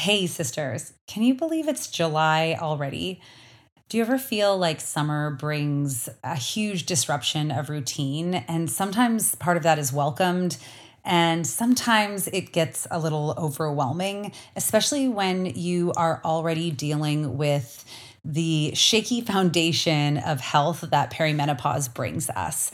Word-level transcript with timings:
Hey, 0.00 0.26
sisters, 0.26 0.94
can 1.06 1.22
you 1.22 1.34
believe 1.34 1.68
it's 1.68 1.86
July 1.86 2.56
already? 2.58 3.20
Do 3.90 3.98
you 3.98 4.02
ever 4.02 4.16
feel 4.16 4.56
like 4.56 4.80
summer 4.80 5.32
brings 5.32 6.08
a 6.24 6.36
huge 6.36 6.86
disruption 6.86 7.50
of 7.50 7.68
routine? 7.68 8.32
And 8.48 8.70
sometimes 8.70 9.34
part 9.34 9.58
of 9.58 9.62
that 9.64 9.78
is 9.78 9.92
welcomed, 9.92 10.56
and 11.04 11.46
sometimes 11.46 12.28
it 12.28 12.50
gets 12.50 12.86
a 12.90 12.98
little 12.98 13.34
overwhelming, 13.36 14.32
especially 14.56 15.06
when 15.06 15.44
you 15.44 15.92
are 15.98 16.22
already 16.24 16.70
dealing 16.70 17.36
with 17.36 17.84
the 18.24 18.74
shaky 18.74 19.20
foundation 19.20 20.16
of 20.16 20.40
health 20.40 20.80
that 20.80 21.12
perimenopause 21.12 21.92
brings 21.92 22.30
us 22.30 22.72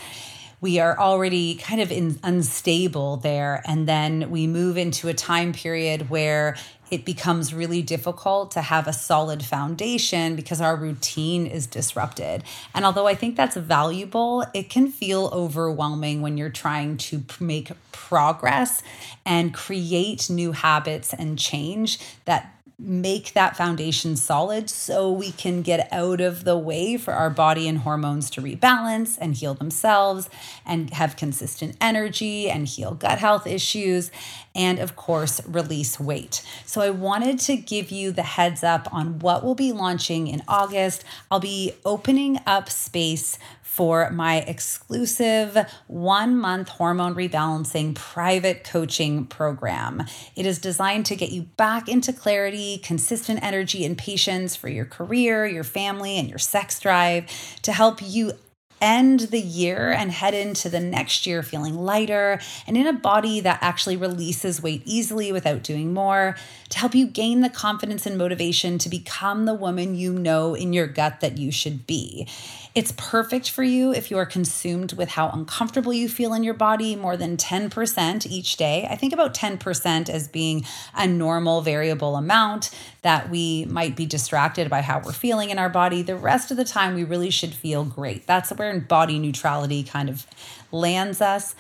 we 0.61 0.79
are 0.79 0.99
already 0.99 1.55
kind 1.57 1.81
of 1.81 1.93
in, 1.93 2.19
unstable 2.23 3.19
there. 3.19 3.63
And 3.67 3.87
then 3.87 4.31
we 4.31 4.47
move 4.47 4.77
into 4.77 5.09
a 5.09 5.15
time 5.15 5.53
period 5.53 6.09
where 6.09 6.57
it 6.91 7.05
becomes 7.05 7.53
really 7.53 7.83
difficult 7.83 8.51
to 8.53 8.61
have 8.61 8.87
a 8.87 8.93
solid 8.93 9.45
foundation 9.45 10.37
because 10.37 10.61
our 10.61 10.77
routine 10.77 11.47
is 11.47 11.67
disrupted. 11.67 12.45
And 12.75 12.85
although 12.85 13.07
I 13.07 13.15
think 13.15 13.37
that's 13.37 13.57
valuable, 13.57 14.45
it 14.55 14.71
can 14.71 14.89
feel 14.89 15.31
overwhelming 15.33 16.23
when 16.23 16.37
you're 16.37 16.51
trying 16.51 16.97
to 16.99 17.25
make 17.41 17.73
progress 17.93 18.83
and 19.25 19.53
create 19.53 20.31
new 20.31 20.53
habits 20.53 21.13
and 21.13 21.39
change 21.39 21.99
that 22.25 22.53
make 22.79 23.33
that 23.33 23.57
foundation 23.57 24.17
solid 24.17 24.69
so 24.69 25.11
we 25.11 25.33
can 25.33 25.63
get 25.63 25.91
out 25.91 26.21
of 26.21 26.45
the 26.45 26.59
way 26.59 26.99
for 26.99 27.15
our 27.15 27.31
body 27.31 27.67
and 27.67 27.79
hormones 27.79 28.29
to 28.29 28.43
rebalance 28.43 29.17
and 29.19 29.37
heal 29.37 29.55
themselves 29.55 30.29
and 30.67 30.91
have 30.91 31.17
consistent 31.17 31.75
energy 31.81 32.51
and 32.51 32.69
heal 32.69 32.93
gut 32.93 33.19
health 33.19 33.47
issues 33.47 34.11
and 34.57 34.81
of 34.81 34.97
course 34.97 35.41
release 35.47 36.01
weight. 36.01 36.43
So 36.65 36.81
I 36.81 36.91
wanted 36.91 37.39
to 37.41 37.57
give 37.57 37.93
you 37.93 38.11
the 38.11 38.23
heads 38.23 38.65
up 38.65 38.93
on 38.93 39.21
what 39.21 39.45
we'll 39.45 39.55
be 39.55 39.73
launching 39.73 40.27
in 40.27 40.43
August. 40.49 41.05
I'll 41.31 41.39
be 41.39 41.75
opening 41.85 42.41
up 42.47 42.71
space 42.71 43.39
for 43.77 44.09
my 44.11 44.39
exclusive 44.39 45.71
one 45.87 46.35
month 46.35 46.71
hormone 46.71 47.15
rebalancing 47.15 47.95
private 47.95 48.65
coaching 48.65 49.27
program. 49.27 50.03
It 50.35 50.47
is 50.47 50.59
designed 50.59 51.05
to 51.07 51.15
get 51.15 51.31
you 51.31 51.43
back 51.43 51.87
into 51.87 52.15
clarity, 52.15 52.79
consistent 52.79 53.43
energy, 53.43 53.85
and 53.85 53.99
patience 53.99 54.57
for 54.57 54.71
your 54.71 54.87
career, 54.87 55.45
your 55.47 55.63
family, 55.63 56.17
and 56.17 56.27
your 56.27 56.39
sex 56.39 56.81
drive 56.81 57.27
to 57.61 57.73
help 57.73 58.01
you 58.03 58.33
end 58.81 59.21
the 59.21 59.41
year 59.41 59.91
and 59.91 60.11
head 60.11 60.35
into 60.35 60.69
the 60.69 60.81
next 60.81 61.27
year 61.27 61.43
feeling 61.43 61.77
lighter 61.77 62.41
and 62.67 62.77
in 62.77 62.87
a 62.87 62.93
body 62.93 63.41
that 63.41 63.59
actually 63.63 63.97
releases 63.97 64.63
weight 64.63 64.83
easily 64.85 65.33
without 65.33 65.63
doing 65.63 65.95
more, 65.95 66.37
to 66.69 66.79
help 66.79 66.95
you 66.95 67.07
gain 67.07 67.41
the 67.41 67.49
confidence 67.49 68.07
and 68.07 68.19
motivation 68.19 68.79
to 68.79 68.89
become 68.89 69.45
the 69.45 69.55
woman 69.55 69.95
you 69.95 70.13
know 70.13 70.55
in 70.55 70.73
your 70.73 70.87
gut 70.87 71.21
that 71.21 71.39
you 71.39 71.51
should 71.51 71.87
be. 71.87 72.27
It's 72.75 72.93
perfect 72.97 73.49
for 73.49 73.63
you 73.63 73.95
if 73.95 74.11
you 74.11 74.19
are 74.19 74.27
consumed 74.27 74.93
with 74.93 75.11
how 75.11 75.31
uncomfortable 75.31 75.95
you 75.95 76.09
feel 76.11 76.35
in 76.35 76.45
your 76.45 76.53
body 76.53 76.95
more 76.95 77.17
than 77.17 77.39
10% 77.39 78.27
each 78.27 78.57
day. 78.59 78.87
I 78.91 78.97
think 78.97 79.15
about 79.15 79.33
10% 79.33 80.11
as 80.11 80.29
being 80.29 80.67
a 80.95 81.07
normal 81.07 81.63
variable 81.63 82.17
amount 82.17 82.71
that 83.07 83.31
we 83.31 83.65
might 83.67 83.95
be 83.95 84.05
distracted 84.05 84.69
by 84.69 84.81
how 84.81 84.99
we're 84.99 85.13
feeling 85.13 85.51
in 85.51 85.61
our 85.61 85.69
body. 85.69 86.03
The 86.03 86.17
rest 86.17 86.51
of 86.51 86.57
the 86.57 86.65
time, 86.65 86.97
we 86.97 87.05
really 87.05 87.31
should 87.31 87.55
feel 87.55 87.85
great. 87.85 88.27
That's 88.27 88.51
where 88.51 88.81
body 88.81 89.21
neutrality 89.21 89.85
kind 89.85 90.09
of 90.09 90.27
lands 90.73 91.21
us. 91.21 91.55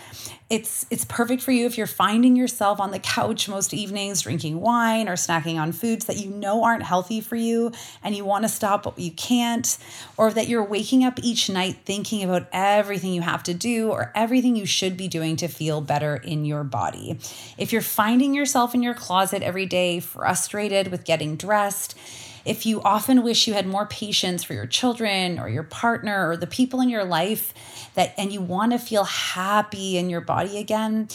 It's 0.48 0.86
it's 0.90 1.04
perfect 1.04 1.42
for 1.42 1.50
you 1.50 1.66
if 1.66 1.76
you're 1.76 1.88
finding 1.88 2.36
yourself 2.36 2.78
on 2.78 2.92
the 2.92 3.00
couch 3.00 3.48
most 3.48 3.74
evenings 3.74 4.22
drinking 4.22 4.60
wine 4.60 5.08
or 5.08 5.14
snacking 5.14 5.58
on 5.60 5.72
foods 5.72 6.04
that 6.04 6.18
you 6.18 6.30
know 6.30 6.62
aren't 6.62 6.84
healthy 6.84 7.20
for 7.20 7.34
you 7.34 7.72
and 8.04 8.14
you 8.14 8.24
want 8.24 8.44
to 8.44 8.48
stop 8.48 8.84
but 8.84 8.96
you 8.96 9.10
can't 9.10 9.76
or 10.16 10.32
that 10.32 10.46
you're 10.46 10.62
waking 10.62 11.02
up 11.02 11.18
each 11.20 11.50
night 11.50 11.78
thinking 11.84 12.22
about 12.22 12.46
everything 12.52 13.12
you 13.12 13.22
have 13.22 13.42
to 13.42 13.54
do 13.54 13.90
or 13.90 14.12
everything 14.14 14.54
you 14.54 14.66
should 14.66 14.96
be 14.96 15.08
doing 15.08 15.34
to 15.36 15.48
feel 15.48 15.80
better 15.80 16.14
in 16.14 16.44
your 16.44 16.62
body. 16.62 17.18
If 17.58 17.72
you're 17.72 17.82
finding 17.82 18.32
yourself 18.32 18.72
in 18.72 18.82
your 18.82 18.94
closet 18.94 19.42
every 19.42 19.66
day 19.66 19.98
frustrated 19.98 20.88
with 20.88 21.04
getting 21.04 21.34
dressed, 21.34 21.98
if 22.46 22.64
you 22.64 22.80
often 22.82 23.22
wish 23.22 23.46
you 23.46 23.54
had 23.54 23.66
more 23.66 23.86
patience 23.86 24.44
for 24.44 24.54
your 24.54 24.66
children 24.66 25.38
or 25.38 25.48
your 25.48 25.64
partner 25.64 26.30
or 26.30 26.36
the 26.36 26.46
people 26.46 26.80
in 26.80 26.88
your 26.88 27.04
life 27.04 27.52
that 27.94 28.14
and 28.16 28.32
you 28.32 28.40
want 28.40 28.72
to 28.72 28.78
feel 28.78 29.04
happy 29.04 29.98
in 29.98 30.08
your 30.08 30.20
body 30.20 30.58
again, 30.58 31.08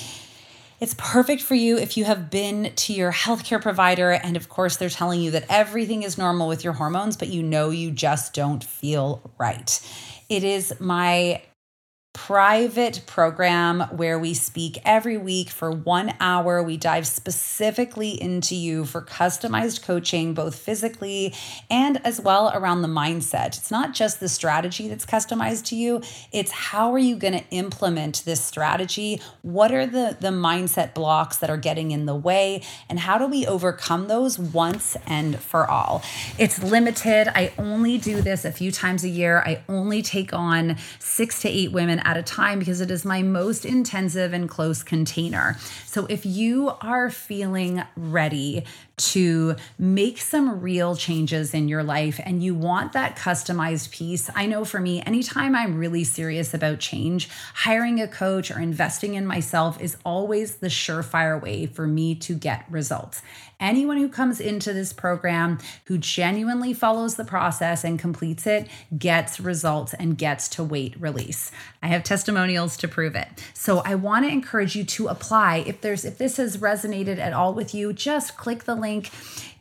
it's 0.80 0.96
perfect 0.98 1.42
for 1.42 1.56
you 1.56 1.78
if 1.78 1.96
you 1.96 2.06
have 2.06 2.30
been 2.30 2.74
to 2.76 2.94
your 2.94 3.12
healthcare 3.12 3.62
provider 3.62 4.12
and 4.12 4.36
of 4.36 4.50
course 4.50 4.78
they're 4.78 4.90
telling 4.90 5.22
you 5.22 5.32
that 5.32 5.46
everything 5.48 6.04
is 6.04 6.18
normal 6.18 6.48
with 6.48 6.64
your 6.64 6.74
hormones 6.74 7.16
but 7.16 7.28
you 7.28 7.44
know 7.44 7.70
you 7.70 7.92
just 7.92 8.34
don't 8.34 8.64
feel 8.64 9.32
right. 9.38 9.80
It 10.28 10.44
is 10.44 10.74
my 10.80 11.42
private 12.14 13.02
program 13.08 13.80
where 13.92 14.20
we 14.20 14.34
speak 14.34 14.78
every 14.84 15.18
week 15.18 15.50
for 15.50 15.72
one 15.72 16.14
hour. 16.20 16.62
We 16.62 16.76
dive 16.76 17.08
specifically 17.08 18.22
into 18.22 18.54
you 18.54 18.84
for 18.84 19.02
customized 19.02 19.82
coaching, 19.84 20.34
both 20.34 20.56
physically 20.56 21.34
and 21.70 22.06
as 22.06 22.20
well 22.20 22.52
around 22.54 22.82
the 22.82 22.90
mindset. 22.90 23.58
It's 23.58 23.72
not 23.72 23.94
just 23.94 24.20
the 24.20 24.28
strategy 24.28 24.90
that's 24.90 25.06
customized 25.06 25.66
to 25.68 25.76
you, 25.76 26.02
it's 26.34 26.52
how 26.52 26.94
are 26.94 27.00
you 27.00 27.16
going 27.16 27.34
to 27.34 27.50
implement 27.50 28.24
this 28.26 28.44
strategy? 28.44 29.22
What 29.42 29.72
are 29.72 29.86
the, 29.86 30.18
the 30.20 30.30
mindset 30.30 30.94
blocks 30.94 31.38
that 31.38 31.50
are 31.50 31.58
getting 31.58 31.92
in 31.92 32.08
the 32.08 32.16
way? 32.16 32.62
And 32.90 33.00
how 33.00 33.18
do 33.20 33.26
we 33.26 33.48
overcome 33.48 34.10
those 34.10 34.38
once 34.38 34.98
and 35.08 35.40
for 35.40 35.70
all? 35.70 36.04
It's 36.38 36.62
limited. 36.62 37.30
I 37.30 37.54
only 37.58 37.98
do 37.98 38.22
this 38.22 38.44
a 38.44 38.52
few 38.52 38.72
times 38.72 39.06
a 39.06 39.10
year. 39.10 39.40
I 39.40 39.64
only 39.70 40.02
take 40.02 40.34
on 40.34 40.76
six 41.00 41.42
to 41.44 41.50
eight 41.50 41.72
women 41.72 42.01
at 42.04 42.18
a 42.18 42.24
time 42.24 42.60
because 42.60 42.82
it 42.82 42.92
is 42.92 43.06
my 43.06 43.22
most 43.22 43.66
intensive 43.66 44.34
and 44.34 44.50
close 44.50 44.84
container. 44.84 45.58
So 45.86 46.06
if 46.08 46.26
you 46.26 46.72
are 46.82 47.10
feeling 47.10 47.84
ready 47.96 48.66
to 48.98 49.56
make 49.80 50.20
some 50.20 50.62
real 50.62 50.96
changes 50.96 51.54
in 51.54 51.68
your 51.68 51.84
life 51.84 52.20
and 52.24 52.44
you 52.44 52.54
want 52.54 52.94
that 52.94 53.16
customized 53.16 53.92
piece, 53.92 54.30
I 54.36 54.46
know 54.46 54.64
for 54.64 54.80
me, 54.80 55.02
anytime 55.02 55.56
I'm 55.56 55.78
really 55.78 56.04
serious 56.04 56.54
about 56.54 56.80
change, 56.80 57.30
hiring 57.54 58.00
a 58.00 58.08
coach 58.08 58.52
or 58.52 58.60
investing 58.60 59.16
in 59.16 59.26
myself 59.26 59.82
is 59.82 59.98
always 60.06 60.58
the 60.58 60.68
surefire 60.68 61.42
way 61.42 61.66
for 61.66 61.88
me 61.88 62.16
to 62.16 62.36
get 62.36 62.66
results. 62.70 63.22
Anyone 63.62 63.98
who 63.98 64.10
comes 64.10 64.40
into 64.40 64.74
this 64.74 64.92
program 64.92 65.60
who 65.86 66.00
genuinely 66.00 66.74
follows 66.74 67.16
the 67.16 67.24
process 67.24 67.84
and 67.84 68.00
completes 68.00 68.48
it 68.48 68.68
gets 68.98 69.40
results 69.40 69.94
and 69.94 70.18
gets 70.18 70.50
to 70.50 70.64
weight 70.64 71.00
release. 71.00 71.52
I 71.84 71.88
have 71.88 72.04
testimonials 72.04 72.76
to 72.78 72.88
prove 72.88 73.16
it. 73.16 73.28
So 73.54 73.80
I 73.86 73.94
want 73.94 74.26
to 74.26 74.32
encourage 74.32 74.76
you 74.76 74.84
to 74.86 75.10
apply. 75.10 75.58
If 75.68 75.82
there's 75.82 76.04
if 76.04 76.18
this 76.18 76.38
has 76.38 76.58
resonated 76.58 77.20
at 77.20 77.34
all 77.34 77.54
with 77.54 77.76
you, 77.76 77.94
just 77.94 78.36
click 78.36 78.64
the 78.64 78.74
link 78.74 79.12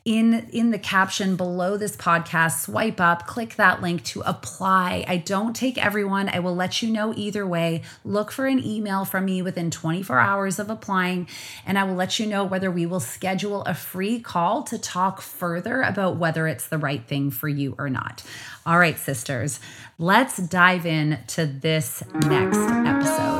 in 0.04 0.48
in 0.50 0.70
the 0.70 0.78
caption 0.78 1.36
below 1.36 1.76
this 1.76 1.96
podcast 1.96 2.62
swipe 2.62 3.00
up 3.00 3.26
click 3.26 3.56
that 3.56 3.82
link 3.82 4.02
to 4.04 4.22
apply. 4.22 5.04
I 5.06 5.18
don't 5.18 5.54
take 5.54 5.76
everyone. 5.76 6.28
I 6.28 6.38
will 6.38 6.54
let 6.54 6.82
you 6.82 6.90
know 6.90 7.12
either 7.16 7.46
way. 7.46 7.82
Look 8.04 8.30
for 8.30 8.46
an 8.46 8.64
email 8.64 9.04
from 9.04 9.26
me 9.26 9.42
within 9.42 9.70
24 9.70 10.18
hours 10.18 10.58
of 10.58 10.70
applying 10.70 11.28
and 11.66 11.78
i 11.78 11.84
will 11.84 11.94
let 11.94 12.18
you 12.18 12.26
know 12.26 12.44
whether 12.44 12.70
we 12.70 12.86
will 12.86 13.00
schedule 13.00 13.62
a 13.64 13.74
free 13.74 14.20
call 14.20 14.62
to 14.64 14.78
talk 14.78 15.20
further 15.20 15.82
about 15.82 16.16
whether 16.16 16.46
it's 16.46 16.68
the 16.68 16.78
right 16.78 17.06
thing 17.06 17.30
for 17.30 17.48
you 17.48 17.74
or 17.78 17.90
not. 17.90 18.22
All 18.64 18.78
right 18.78 18.98
sisters 18.98 19.60
let's 19.98 20.38
dive 20.38 20.86
in 20.86 21.18
to 21.26 21.44
this 21.44 22.02
next 22.26 22.58
episode 22.58 23.39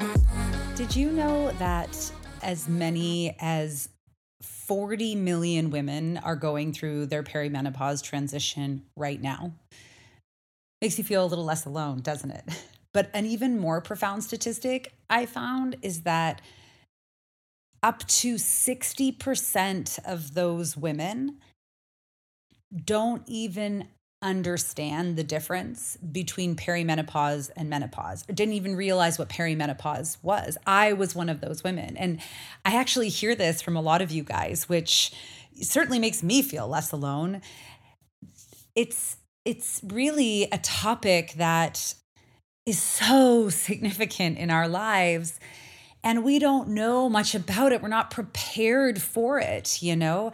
That 1.59 2.11
as 2.41 2.67
many 2.67 3.35
as 3.39 3.89
40 4.41 5.15
million 5.15 5.69
women 5.69 6.17
are 6.17 6.35
going 6.35 6.73
through 6.73 7.07
their 7.07 7.23
perimenopause 7.23 8.03
transition 8.03 8.83
right 8.95 9.21
now? 9.21 9.53
Makes 10.81 10.97
you 10.97 11.03
feel 11.03 11.23
a 11.23 11.27
little 11.27 11.45
less 11.45 11.65
alone, 11.65 12.01
doesn't 12.01 12.31
it? 12.31 12.43
But 12.93 13.09
an 13.13 13.25
even 13.25 13.57
more 13.57 13.79
profound 13.79 14.21
statistic 14.25 14.91
I 15.09 15.25
found 15.25 15.77
is 15.81 16.01
that 16.01 16.41
up 17.81 18.05
to 18.07 18.35
60% 18.35 19.99
of 20.05 20.33
those 20.33 20.75
women 20.75 21.37
don't 22.83 23.23
even 23.27 23.87
understand 24.21 25.15
the 25.15 25.23
difference 25.23 25.97
between 25.97 26.55
perimenopause 26.55 27.49
and 27.55 27.69
menopause. 27.69 28.23
I 28.29 28.33
didn't 28.33 28.53
even 28.53 28.75
realize 28.75 29.17
what 29.17 29.29
perimenopause 29.29 30.17
was. 30.21 30.57
I 30.65 30.93
was 30.93 31.15
one 31.15 31.29
of 31.29 31.41
those 31.41 31.63
women. 31.63 31.97
And 31.97 32.19
I 32.63 32.75
actually 32.75 33.09
hear 33.09 33.35
this 33.35 33.61
from 33.61 33.75
a 33.75 33.81
lot 33.81 34.01
of 34.01 34.11
you 34.11 34.23
guys, 34.23 34.69
which 34.69 35.11
certainly 35.61 35.99
makes 35.99 36.21
me 36.21 36.41
feel 36.41 36.67
less 36.67 36.91
alone. 36.91 37.41
It's 38.75 39.17
it's 39.43 39.81
really 39.83 40.47
a 40.51 40.59
topic 40.59 41.33
that 41.37 41.95
is 42.65 42.79
so 42.79 43.49
significant 43.49 44.37
in 44.37 44.51
our 44.51 44.67
lives 44.67 45.39
and 46.03 46.23
we 46.23 46.39
don't 46.39 46.69
know 46.69 47.09
much 47.09 47.35
about 47.35 47.71
it. 47.71 47.81
We're 47.81 47.87
not 47.87 48.11
prepared 48.11 49.01
for 49.01 49.39
it, 49.39 49.81
you 49.81 49.95
know? 49.95 50.31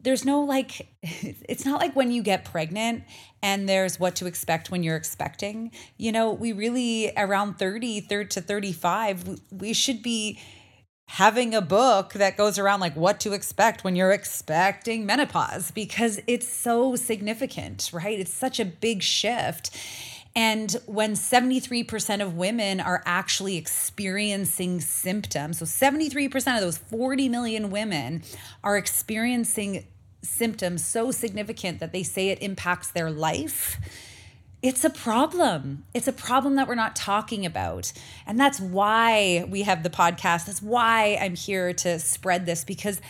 There's 0.00 0.24
no 0.24 0.42
like, 0.42 0.88
it's 1.02 1.64
not 1.64 1.80
like 1.80 1.96
when 1.96 2.10
you 2.10 2.22
get 2.22 2.44
pregnant 2.44 3.04
and 3.42 3.68
there's 3.68 3.98
what 3.98 4.16
to 4.16 4.26
expect 4.26 4.70
when 4.70 4.82
you're 4.82 4.96
expecting. 4.96 5.72
You 5.96 6.12
know, 6.12 6.32
we 6.32 6.52
really, 6.52 7.12
around 7.16 7.58
30, 7.58 8.00
30 8.00 8.28
to 8.28 8.40
35, 8.40 9.40
we 9.50 9.72
should 9.72 10.02
be 10.02 10.38
having 11.08 11.54
a 11.54 11.62
book 11.62 12.12
that 12.12 12.36
goes 12.36 12.58
around 12.58 12.80
like 12.80 12.94
what 12.94 13.18
to 13.18 13.32
expect 13.32 13.82
when 13.82 13.96
you're 13.96 14.12
expecting 14.12 15.06
menopause 15.06 15.70
because 15.70 16.20
it's 16.26 16.46
so 16.46 16.96
significant, 16.96 17.90
right? 17.94 18.20
It's 18.20 18.32
such 18.32 18.60
a 18.60 18.64
big 18.64 19.02
shift. 19.02 19.74
And 20.38 20.70
when 20.86 21.14
73% 21.14 22.22
of 22.22 22.36
women 22.36 22.78
are 22.78 23.02
actually 23.04 23.56
experiencing 23.56 24.80
symptoms, 24.80 25.58
so 25.58 25.64
73% 25.64 26.54
of 26.54 26.60
those 26.60 26.78
40 26.78 27.28
million 27.28 27.72
women 27.72 28.22
are 28.62 28.76
experiencing 28.76 29.84
symptoms 30.22 30.86
so 30.86 31.10
significant 31.10 31.80
that 31.80 31.90
they 31.90 32.04
say 32.04 32.28
it 32.28 32.40
impacts 32.40 32.92
their 32.92 33.10
life. 33.10 33.80
It's 34.62 34.84
a 34.84 34.90
problem. 34.90 35.84
It's 35.92 36.06
a 36.06 36.12
problem 36.12 36.54
that 36.54 36.68
we're 36.68 36.76
not 36.76 36.94
talking 36.94 37.44
about. 37.44 37.92
And 38.24 38.38
that's 38.38 38.60
why 38.60 39.44
we 39.50 39.62
have 39.62 39.82
the 39.82 39.90
podcast. 39.90 40.46
That's 40.46 40.62
why 40.62 41.18
I'm 41.20 41.34
here 41.34 41.72
to 41.72 41.98
spread 41.98 42.46
this 42.46 42.62
because, 42.62 43.00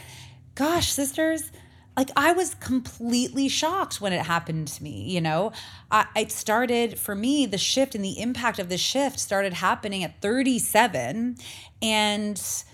gosh, 0.55 0.91
sisters, 0.93 1.53
like 1.99 2.11
I 2.15 2.31
was 2.31 2.55
completely 2.55 3.49
shocked 3.49 4.01
when 4.01 4.13
it 4.13 4.25
happened 4.25 4.69
to 4.69 4.83
me. 4.85 5.03
You 5.11 5.21
know, 5.21 5.51
I, 5.91 6.07
it 6.15 6.31
started 6.31 6.97
for 6.97 7.17
me, 7.17 7.45
the 7.45 7.59
shift 7.59 7.97
and 7.97 8.05
the 8.05 8.21
impact 8.21 8.61
of 8.61 8.69
the 8.69 8.79
shift 8.79 9.19
started 9.19 9.53
happening 9.53 10.05
at 10.05 10.21
37. 10.23 11.37
And 11.83 12.65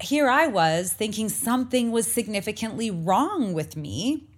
here 0.00 0.30
I 0.30 0.46
was 0.46 0.92
thinking 0.92 1.28
something 1.28 1.90
was 1.90 2.06
significantly 2.10 2.88
wrong 2.88 3.52
with 3.52 3.76
me. 3.76 4.28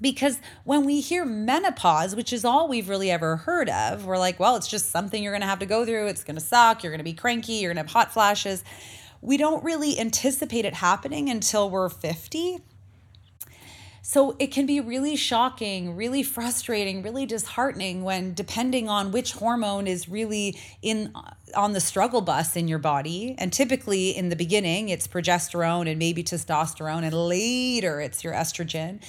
Because 0.00 0.38
when 0.62 0.86
we 0.86 1.00
hear 1.00 1.24
menopause, 1.24 2.14
which 2.14 2.32
is 2.32 2.44
all 2.44 2.68
we've 2.68 2.88
really 2.88 3.10
ever 3.10 3.34
heard 3.34 3.68
of, 3.68 4.06
we're 4.06 4.16
like, 4.16 4.38
well, 4.38 4.54
it's 4.54 4.68
just 4.68 4.92
something 4.92 5.20
you're 5.20 5.32
going 5.32 5.42
to 5.42 5.48
have 5.48 5.58
to 5.58 5.66
go 5.66 5.84
through. 5.84 6.06
It's 6.06 6.22
going 6.22 6.36
to 6.36 6.40
suck. 6.40 6.84
You're 6.84 6.92
going 6.92 6.98
to 6.98 7.04
be 7.04 7.14
cranky. 7.14 7.54
You're 7.54 7.74
going 7.74 7.84
to 7.84 7.92
have 7.92 7.92
hot 7.92 8.12
flashes. 8.12 8.62
We 9.20 9.36
don't 9.36 9.64
really 9.64 9.98
anticipate 9.98 10.64
it 10.64 10.74
happening 10.74 11.28
until 11.28 11.68
we're 11.68 11.88
50 11.88 12.60
so 14.02 14.36
it 14.38 14.48
can 14.48 14.66
be 14.66 14.80
really 14.80 15.16
shocking, 15.16 15.94
really 15.94 16.22
frustrating, 16.22 17.02
really 17.02 17.26
disheartening 17.26 18.02
when 18.02 18.34
depending 18.34 18.88
on 18.88 19.12
which 19.12 19.32
hormone 19.32 19.86
is 19.86 20.08
really 20.08 20.58
in 20.82 21.12
uh, 21.14 21.32
on 21.54 21.72
the 21.72 21.80
struggle 21.80 22.20
bus 22.20 22.56
in 22.56 22.68
your 22.68 22.78
body. 22.78 23.34
And 23.38 23.52
typically 23.52 24.16
in 24.16 24.28
the 24.28 24.36
beginning 24.36 24.88
it's 24.88 25.06
progesterone 25.06 25.88
and 25.88 25.98
maybe 25.98 26.24
testosterone 26.24 27.02
and 27.02 27.12
later 27.12 28.00
it's 28.00 28.24
your 28.24 28.32
estrogen. 28.32 29.02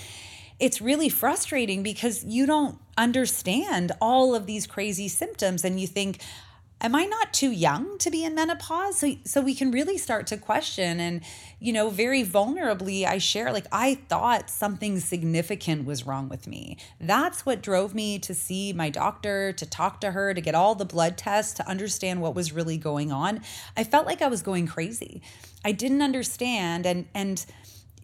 It's 0.59 0.81
really 0.81 1.09
frustrating 1.09 1.81
because 1.81 2.23
you 2.23 2.45
don't 2.45 2.77
understand 2.97 3.93
all 3.99 4.35
of 4.35 4.45
these 4.45 4.67
crazy 4.67 5.07
symptoms 5.07 5.63
and 5.65 5.79
you 5.79 5.87
think 5.87 6.21
am 6.81 6.95
I 6.95 7.05
not 7.05 7.31
too 7.31 7.51
young 7.51 7.97
to 7.99 8.09
be 8.09 8.25
in 8.25 8.35
menopause? 8.35 8.97
So, 8.97 9.15
so 9.23 9.41
we 9.41 9.53
can 9.53 9.71
really 9.71 9.97
start 9.97 10.27
to 10.27 10.37
question. 10.37 10.99
And, 10.99 11.21
you 11.59 11.71
know, 11.71 11.89
very 11.89 12.23
vulnerably, 12.23 13.05
I 13.05 13.19
share, 13.19 13.53
like, 13.53 13.67
I 13.71 13.95
thought 14.09 14.49
something 14.49 14.99
significant 14.99 15.85
was 15.85 16.05
wrong 16.05 16.27
with 16.27 16.47
me. 16.47 16.77
That's 16.99 17.45
what 17.45 17.61
drove 17.61 17.93
me 17.93 18.19
to 18.19 18.33
see 18.33 18.73
my 18.73 18.89
doctor, 18.89 19.53
to 19.53 19.65
talk 19.65 20.01
to 20.01 20.11
her, 20.11 20.33
to 20.33 20.41
get 20.41 20.55
all 20.55 20.75
the 20.75 20.85
blood 20.85 21.17
tests, 21.17 21.53
to 21.53 21.67
understand 21.67 22.21
what 22.21 22.35
was 22.35 22.51
really 22.51 22.77
going 22.77 23.11
on. 23.11 23.41
I 23.77 23.83
felt 23.83 24.07
like 24.07 24.21
I 24.21 24.27
was 24.27 24.41
going 24.41 24.67
crazy. 24.67 25.21
I 25.63 25.71
didn't 25.71 26.01
understand. 26.01 26.85
And, 26.85 27.05
and, 27.13 27.45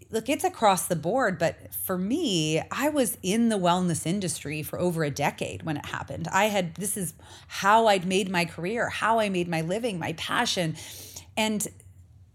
look, 0.09 0.29
it's 0.29 0.43
across 0.43 0.87
the 0.87 0.95
board, 0.95 1.37
but 1.37 1.73
for 1.73 1.97
me, 1.97 2.61
I 2.71 2.89
was 2.89 3.17
in 3.21 3.49
the 3.49 3.57
wellness 3.57 4.05
industry 4.05 4.63
for 4.63 4.79
over 4.79 5.03
a 5.03 5.09
decade 5.09 5.63
when 5.63 5.77
it 5.77 5.85
happened. 5.85 6.27
I 6.31 6.45
had, 6.45 6.75
this 6.75 6.95
is 6.95 7.13
how 7.47 7.87
I'd 7.87 8.05
made 8.05 8.29
my 8.29 8.45
career, 8.45 8.89
how 8.89 9.19
I 9.19 9.29
made 9.29 9.47
my 9.47 9.61
living, 9.61 9.99
my 9.99 10.13
passion. 10.13 10.75
And 11.35 11.67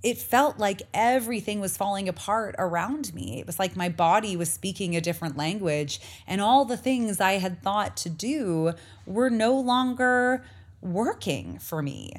it 0.02 0.18
felt 0.18 0.58
like 0.58 0.82
everything 0.92 1.60
was 1.60 1.76
falling 1.76 2.08
apart 2.08 2.56
around 2.58 3.14
me. 3.14 3.38
It 3.38 3.46
was 3.46 3.58
like 3.58 3.76
my 3.76 3.88
body 3.88 4.36
was 4.36 4.52
speaking 4.52 4.96
a 4.96 5.00
different 5.00 5.36
language, 5.36 6.00
and 6.26 6.40
all 6.40 6.64
the 6.64 6.76
things 6.76 7.20
I 7.20 7.34
had 7.34 7.62
thought 7.62 7.96
to 7.98 8.10
do 8.10 8.72
were 9.06 9.30
no 9.30 9.58
longer 9.58 10.44
working 10.80 11.58
for 11.58 11.82
me. 11.82 12.14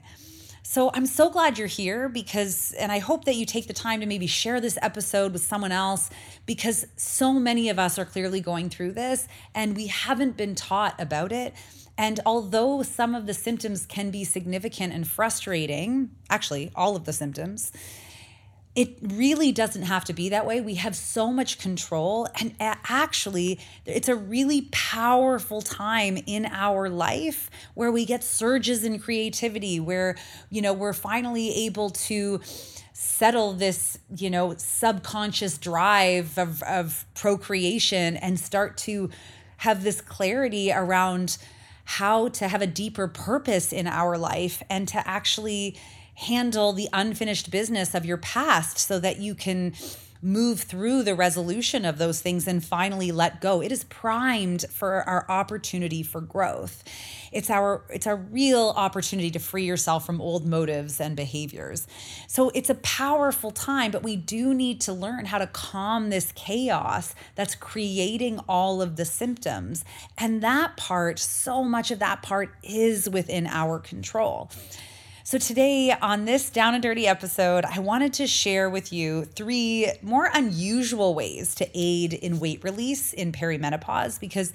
So 0.66 0.92
I'm 0.94 1.06
so 1.06 1.30
glad 1.30 1.58
you're 1.58 1.68
here 1.68 2.08
because, 2.08 2.72
and 2.80 2.90
I 2.90 3.00
hope 3.00 3.26
that 3.26 3.36
you 3.36 3.46
take 3.46 3.68
the 3.68 3.74
time 3.74 4.00
to 4.00 4.06
maybe 4.06 4.28
share 4.28 4.62
this 4.62 4.78
episode 4.82 5.34
with 5.34 5.44
someone 5.44 5.74
else 5.74 6.10
because 6.46 6.88
so 6.96 7.34
many 7.34 7.68
of 7.68 7.78
us 7.78 8.00
are 8.00 8.06
clearly 8.06 8.40
going 8.40 8.70
through 8.70 8.94
this 8.94 9.28
and 9.54 9.76
we 9.76 9.88
haven't 9.88 10.38
been 10.38 10.56
taught 10.56 10.96
about 11.00 11.34
it. 11.34 11.54
And 11.98 12.22
although 12.26 12.82
some 12.82 13.14
of 13.14 13.26
the 13.26 13.34
symptoms 13.34 13.86
can 13.86 14.10
be 14.10 14.24
significant 14.24 14.94
and 14.94 15.06
frustrating, 15.06 16.12
actually, 16.30 16.72
all 16.76 16.96
of 16.96 17.04
the 17.04 17.14
symptoms, 17.14 17.74
it 18.76 18.98
really 19.02 19.52
doesn't 19.52 19.84
have 19.84 20.04
to 20.06 20.14
be 20.14 20.30
that 20.30 20.48
way. 20.48 20.60
We 20.60 20.76
have 20.76 20.96
so 20.96 21.32
much 21.32 21.60
control. 21.60 22.28
And 22.40 22.56
actually, 22.60 23.60
it's 23.86 24.10
a 24.10 24.16
really 24.16 24.64
powerful 24.72 25.62
time 25.62 26.18
in 26.26 26.48
our 26.48 26.90
life 26.90 27.52
where 27.76 27.92
we 27.92 28.04
get 28.06 28.24
surges 28.24 28.84
in 28.84 28.98
creativity, 28.98 29.80
where, 29.80 30.16
you 30.50 30.62
know, 30.62 30.74
we're 30.74 30.94
finally 30.94 31.66
able 31.66 31.92
to 31.92 32.42
settle 32.94 33.54
this, 33.54 34.00
you 34.16 34.30
know, 34.30 34.56
subconscious 34.58 35.60
drive 35.60 36.38
of, 36.40 36.64
of 36.64 37.06
procreation 37.14 38.18
and 38.18 38.40
start 38.40 38.78
to 38.78 39.10
have 39.58 39.84
this 39.84 40.02
clarity 40.02 40.72
around 40.72 41.38
how 41.86 42.28
to 42.30 42.48
have 42.48 42.62
a 42.62 42.68
deeper 42.68 43.08
purpose 43.08 43.72
in 43.72 43.88
our 43.88 44.18
life 44.18 44.64
and 44.70 44.88
to 44.88 45.08
actually 45.08 45.76
handle 46.16 46.74
the 46.74 46.90
unfinished 46.94 47.52
business 47.52 47.94
of 47.96 48.06
your 48.06 48.18
past 48.18 48.78
so 48.78 49.00
that 49.00 49.18
you 49.20 49.36
can 49.36 49.74
move 50.24 50.62
through 50.62 51.04
the 51.04 51.14
resolution 51.14 51.84
of 51.84 51.98
those 51.98 52.22
things 52.22 52.48
and 52.48 52.64
finally 52.64 53.12
let 53.12 53.42
go. 53.42 53.62
It 53.62 53.74
is 53.74 53.84
primed 53.84 54.64
for 54.72 55.04
our 55.04 55.26
opportunity 55.30 56.02
for 56.02 56.22
growth. 56.22 56.84
It's 57.34 57.50
our 57.50 57.84
it's 57.90 58.06
a 58.08 58.16
real 58.16 58.74
opportunity 58.78 59.32
to 59.32 59.40
free 59.40 59.66
yourself 59.66 60.06
from 60.06 60.22
old 60.22 60.46
motives 60.46 61.02
and 61.02 61.18
behaviors. 61.18 61.88
So 62.28 62.52
it's 62.56 62.70
a 62.70 62.76
powerful 62.76 63.52
time, 63.52 63.92
but 63.92 64.02
we 64.02 64.16
do 64.16 64.54
need 64.54 64.80
to 64.82 64.94
learn 64.94 65.26
how 65.26 65.40
to 65.40 65.48
calm 65.48 66.10
this 66.10 66.32
chaos 66.36 67.14
that's 67.36 67.56
creating 67.56 68.40
all 68.48 68.82
of 68.82 68.96
the 68.96 69.06
symptoms. 69.06 69.84
And 70.18 70.42
that 70.42 70.78
part, 70.78 71.20
so 71.20 71.66
much 71.66 71.92
of 71.92 72.00
that 72.00 72.22
part 72.22 72.56
is 72.64 73.10
within 73.10 73.46
our 73.46 73.78
control. 73.78 74.50
So, 75.26 75.38
today 75.38 75.96
on 76.02 76.26
this 76.26 76.50
Down 76.50 76.74
and 76.74 76.84
Dirty 76.84 77.08
episode, 77.08 77.64
I 77.64 77.80
wanted 77.80 78.12
to 78.16 78.28
share 78.28 78.70
with 78.70 78.92
you 78.92 79.24
three 79.24 79.90
more 80.02 80.30
unusual 80.34 81.16
ways 81.16 81.56
to 81.56 81.70
aid 81.74 82.12
in 82.12 82.42
weight 82.42 82.62
release 82.62 83.14
in 83.14 83.32
perimenopause 83.32 84.20
because 84.20 84.52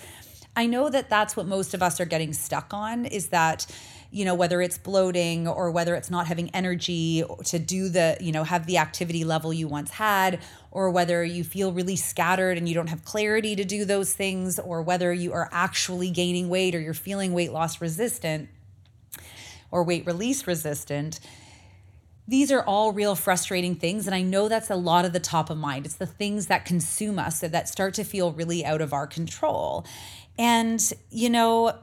I 0.55 0.67
know 0.67 0.91
that 0.91 1.09
that's 1.09 1.35
what 1.35 1.47
most 1.47 1.73
of 1.73 1.83
us 1.83 2.01
are 2.01 2.05
getting 2.05 2.35
stuck 2.35 2.75
on 2.75 3.07
is 3.07 3.29
that 3.29 3.67
you 4.11 4.27
know 4.27 4.35
whether 4.35 4.61
it's 4.61 4.77
bloating 4.77 5.49
or 5.49 5.71
whether 5.71 5.95
it's 5.95 6.11
not 6.11 6.27
having 6.27 6.51
energy 6.51 7.25
to 7.47 7.59
do 7.59 7.89
the 7.89 8.19
you 8.21 8.31
know 8.31 8.45
have 8.45 8.67
the 8.67 8.77
activity 8.77 9.25
level 9.25 9.55
you 9.55 9.69
once 9.69 9.91
had 9.93 10.39
or 10.71 10.91
whether 10.91 11.25
you 11.25 11.45
feel 11.45 11.73
really 11.73 11.97
scattered 11.97 12.59
and 12.59 12.69
you 12.69 12.75
don't 12.75 12.89
have 12.89 13.07
clarity 13.07 13.57
to 13.57 13.65
do 13.65 13.87
those 13.87 14.13
things 14.13 14.59
or 14.59 14.83
whether 14.83 15.15
you 15.15 15.33
are 15.33 15.49
actually 15.51 16.11
gaining 16.11 16.51
weight 16.51 16.75
or 16.75 16.81
you're 16.81 16.93
feeling 16.93 17.33
weight 17.33 17.53
loss 17.53 17.81
resistant 17.81 18.51
or 19.71 19.83
weight 19.83 20.07
release 20.07 20.47
resistant 20.47 21.21
these 22.27 22.53
are 22.53 22.63
all 22.63 22.93
real 22.93 23.15
frustrating 23.15 23.75
things 23.75 24.07
and 24.07 24.15
i 24.15 24.23
know 24.23 24.49
that's 24.49 24.71
a 24.71 24.77
lot 24.77 25.05
of 25.05 25.13
the 25.13 25.21
top 25.21 25.49
of 25.49 25.57
mind. 25.57 25.87
It's 25.87 25.95
the 25.95 26.07
things 26.07 26.47
that 26.49 26.65
consume 26.65 27.19
us 27.19 27.41
that 27.41 27.69
start 27.69 27.95
to 27.95 28.05
feel 28.05 28.33
really 28.33 28.65
out 28.65 28.83
of 28.83 28.93
our 28.93 29.07
control. 29.07 29.87
And 30.37 30.81
you 31.11 31.31
know 31.31 31.75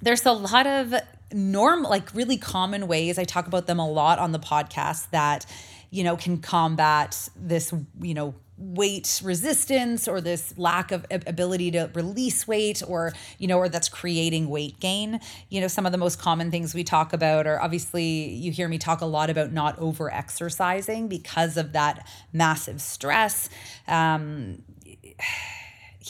there's 0.00 0.24
a 0.26 0.32
lot 0.32 0.66
of 0.66 0.94
normal 1.32 1.90
like 1.90 2.14
really 2.14 2.38
common 2.38 2.88
ways 2.88 3.18
i 3.18 3.24
talk 3.24 3.46
about 3.46 3.66
them 3.66 3.78
a 3.78 3.86
lot 3.86 4.18
on 4.18 4.32
the 4.32 4.38
podcast 4.38 5.10
that 5.10 5.44
you 5.90 6.02
know 6.02 6.16
can 6.16 6.38
combat 6.38 7.28
this 7.36 7.74
you 8.00 8.14
know 8.14 8.34
weight 8.58 9.20
resistance 9.22 10.08
or 10.08 10.20
this 10.20 10.52
lack 10.58 10.90
of 10.90 11.06
ability 11.10 11.70
to 11.70 11.90
release 11.94 12.46
weight 12.46 12.82
or 12.86 13.12
you 13.38 13.46
know 13.46 13.58
or 13.58 13.68
that's 13.68 13.88
creating 13.88 14.48
weight 14.48 14.78
gain. 14.80 15.20
You 15.48 15.60
know 15.60 15.68
some 15.68 15.86
of 15.86 15.92
the 15.92 15.98
most 15.98 16.18
common 16.18 16.50
things 16.50 16.74
we 16.74 16.84
talk 16.84 17.12
about 17.12 17.46
are 17.46 17.60
obviously 17.60 18.28
you 18.30 18.50
hear 18.50 18.68
me 18.68 18.78
talk 18.78 19.00
a 19.00 19.06
lot 19.06 19.30
about 19.30 19.52
not 19.52 19.78
over 19.78 20.12
exercising 20.12 21.08
because 21.08 21.56
of 21.56 21.72
that 21.72 22.06
massive 22.32 22.80
stress. 22.80 23.48
Um, 23.86 24.62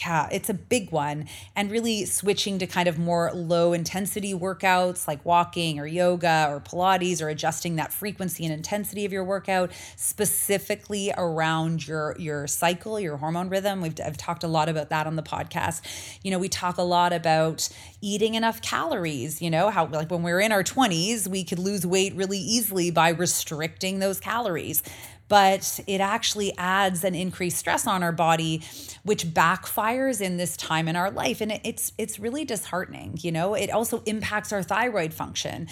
yeah, 0.00 0.28
it's 0.30 0.48
a 0.48 0.54
big 0.54 0.90
one. 0.92 1.26
And 1.56 1.70
really 1.70 2.04
switching 2.04 2.58
to 2.60 2.66
kind 2.66 2.88
of 2.88 2.98
more 2.98 3.30
low 3.34 3.72
intensity 3.72 4.32
workouts 4.32 5.06
like 5.08 5.24
walking 5.24 5.78
or 5.78 5.86
yoga 5.86 6.46
or 6.48 6.60
Pilates 6.60 7.20
or 7.20 7.28
adjusting 7.28 7.76
that 7.76 7.92
frequency 7.92 8.44
and 8.44 8.54
intensity 8.54 9.04
of 9.04 9.12
your 9.12 9.24
workout 9.24 9.72
specifically 9.96 11.12
around 11.16 11.86
your 11.86 12.16
your 12.18 12.46
cycle, 12.46 13.00
your 13.00 13.16
hormone 13.16 13.48
rhythm. 13.48 13.80
We've 13.80 13.94
I've 14.04 14.16
talked 14.16 14.44
a 14.44 14.48
lot 14.48 14.68
about 14.68 14.90
that 14.90 15.06
on 15.06 15.16
the 15.16 15.22
podcast. 15.22 15.82
You 16.22 16.30
know, 16.30 16.38
we 16.38 16.48
talk 16.48 16.78
a 16.78 16.82
lot 16.82 17.12
about 17.12 17.68
eating 18.00 18.34
enough 18.34 18.62
calories, 18.62 19.42
you 19.42 19.50
know, 19.50 19.70
how 19.70 19.86
like 19.86 20.10
when 20.10 20.22
we 20.22 20.28
we're 20.28 20.40
in 20.40 20.52
our 20.52 20.62
20s, 20.62 21.26
we 21.26 21.42
could 21.42 21.58
lose 21.58 21.86
weight 21.86 22.14
really 22.14 22.38
easily 22.38 22.90
by 22.90 23.08
restricting 23.08 23.98
those 23.98 24.20
calories 24.20 24.82
but 25.28 25.80
it 25.86 26.00
actually 26.00 26.52
adds 26.56 27.04
an 27.04 27.14
increased 27.14 27.58
stress 27.58 27.86
on 27.86 28.02
our 28.02 28.12
body 28.12 28.62
which 29.04 29.26
backfires 29.26 30.20
in 30.20 30.36
this 30.36 30.56
time 30.56 30.88
in 30.88 30.96
our 30.96 31.10
life 31.10 31.40
and 31.40 31.60
it's 31.64 31.92
it's 31.98 32.18
really 32.18 32.44
disheartening 32.44 33.16
you 33.20 33.30
know 33.32 33.54
it 33.54 33.70
also 33.70 34.02
impacts 34.06 34.52
our 34.52 34.62
thyroid 34.62 35.12
function 35.12 35.68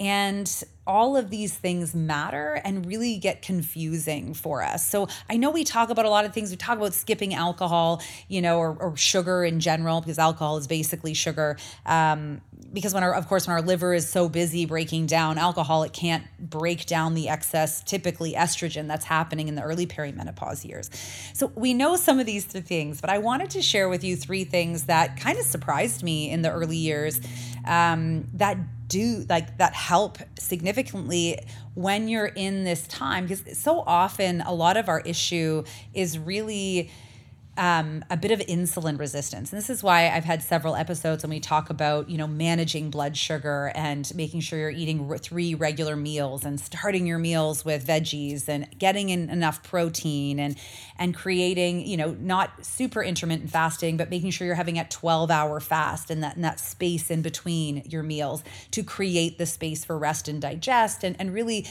and 0.00 0.64
all 0.86 1.16
of 1.16 1.28
these 1.28 1.52
things 1.54 1.94
matter 1.94 2.60
and 2.64 2.86
really 2.86 3.18
get 3.18 3.42
confusing 3.42 4.32
for 4.32 4.62
us. 4.62 4.88
So 4.88 5.08
I 5.28 5.36
know 5.36 5.50
we 5.50 5.64
talk 5.64 5.90
about 5.90 6.06
a 6.06 6.10
lot 6.10 6.24
of 6.24 6.32
things. 6.32 6.50
We 6.50 6.56
talk 6.56 6.78
about 6.78 6.94
skipping 6.94 7.34
alcohol, 7.34 8.00
you 8.28 8.40
know, 8.40 8.58
or, 8.58 8.74
or 8.74 8.96
sugar 8.96 9.44
in 9.44 9.60
general, 9.60 10.00
because 10.00 10.18
alcohol 10.18 10.56
is 10.56 10.66
basically 10.66 11.14
sugar. 11.14 11.58
Um, 11.84 12.40
because 12.72 12.92
when 12.94 13.02
our, 13.02 13.14
of 13.14 13.28
course, 13.28 13.46
when 13.46 13.54
our 13.54 13.62
liver 13.62 13.94
is 13.94 14.08
so 14.08 14.28
busy 14.28 14.66
breaking 14.66 15.06
down 15.06 15.38
alcohol, 15.38 15.82
it 15.82 15.92
can't 15.92 16.24
break 16.38 16.86
down 16.86 17.14
the 17.14 17.28
excess, 17.28 17.82
typically 17.82 18.34
estrogen 18.34 18.86
that's 18.86 19.04
happening 19.04 19.48
in 19.48 19.54
the 19.54 19.62
early 19.62 19.86
perimenopause 19.86 20.64
years. 20.64 20.90
So 21.32 21.50
we 21.54 21.74
know 21.74 21.96
some 21.96 22.18
of 22.18 22.26
these 22.26 22.44
things, 22.44 23.00
but 23.00 23.10
I 23.10 23.18
wanted 23.18 23.50
to 23.50 23.62
share 23.62 23.88
with 23.88 24.04
you 24.04 24.16
three 24.16 24.44
things 24.44 24.84
that 24.84 25.18
kind 25.18 25.38
of 25.38 25.44
surprised 25.44 26.02
me 26.02 26.30
in 26.30 26.42
the 26.42 26.50
early 26.50 26.76
years 26.76 27.20
um, 27.66 28.26
that 28.34 28.58
do 28.88 29.26
like 29.28 29.58
that 29.58 29.74
help 29.74 30.18
significantly 30.38 31.38
when 31.74 32.08
you're 32.08 32.26
in 32.26 32.64
this 32.64 32.86
time 32.88 33.26
because 33.26 33.58
so 33.58 33.80
often 33.86 34.40
a 34.40 34.52
lot 34.52 34.78
of 34.78 34.88
our 34.88 35.00
issue 35.00 35.62
is 35.92 36.18
really 36.18 36.90
um, 37.58 38.04
a 38.08 38.16
bit 38.16 38.30
of 38.30 38.38
insulin 38.46 38.98
resistance. 39.00 39.52
And 39.52 39.58
this 39.58 39.68
is 39.68 39.82
why 39.82 40.08
I've 40.08 40.24
had 40.24 40.44
several 40.44 40.76
episodes 40.76 41.24
when 41.24 41.30
we 41.30 41.40
talk 41.40 41.70
about, 41.70 42.08
you 42.08 42.16
know, 42.16 42.28
managing 42.28 42.88
blood 42.88 43.16
sugar 43.16 43.72
and 43.74 44.10
making 44.14 44.40
sure 44.40 44.60
you're 44.60 44.70
eating 44.70 45.12
three 45.18 45.56
regular 45.56 45.96
meals 45.96 46.44
and 46.44 46.60
starting 46.60 47.04
your 47.04 47.18
meals 47.18 47.64
with 47.64 47.84
veggies 47.84 48.48
and 48.48 48.68
getting 48.78 49.08
in 49.08 49.28
enough 49.28 49.64
protein 49.64 50.38
and 50.38 50.56
and 51.00 51.16
creating, 51.16 51.84
you 51.84 51.96
know, 51.96 52.16
not 52.20 52.64
super 52.64 53.02
intermittent 53.02 53.50
fasting, 53.50 53.96
but 53.96 54.08
making 54.08 54.30
sure 54.30 54.46
you're 54.46 54.56
having 54.56 54.78
a 54.78 54.86
12 54.86 55.28
hour 55.28 55.58
fast 55.58 56.10
and 56.10 56.22
that, 56.22 56.36
and 56.36 56.44
that 56.44 56.60
space 56.60 57.10
in 57.10 57.22
between 57.22 57.82
your 57.86 58.04
meals 58.04 58.44
to 58.70 58.84
create 58.84 59.36
the 59.36 59.46
space 59.46 59.84
for 59.84 59.98
rest 59.98 60.28
and 60.28 60.40
digest 60.40 61.02
and, 61.02 61.16
and 61.18 61.34
really 61.34 61.66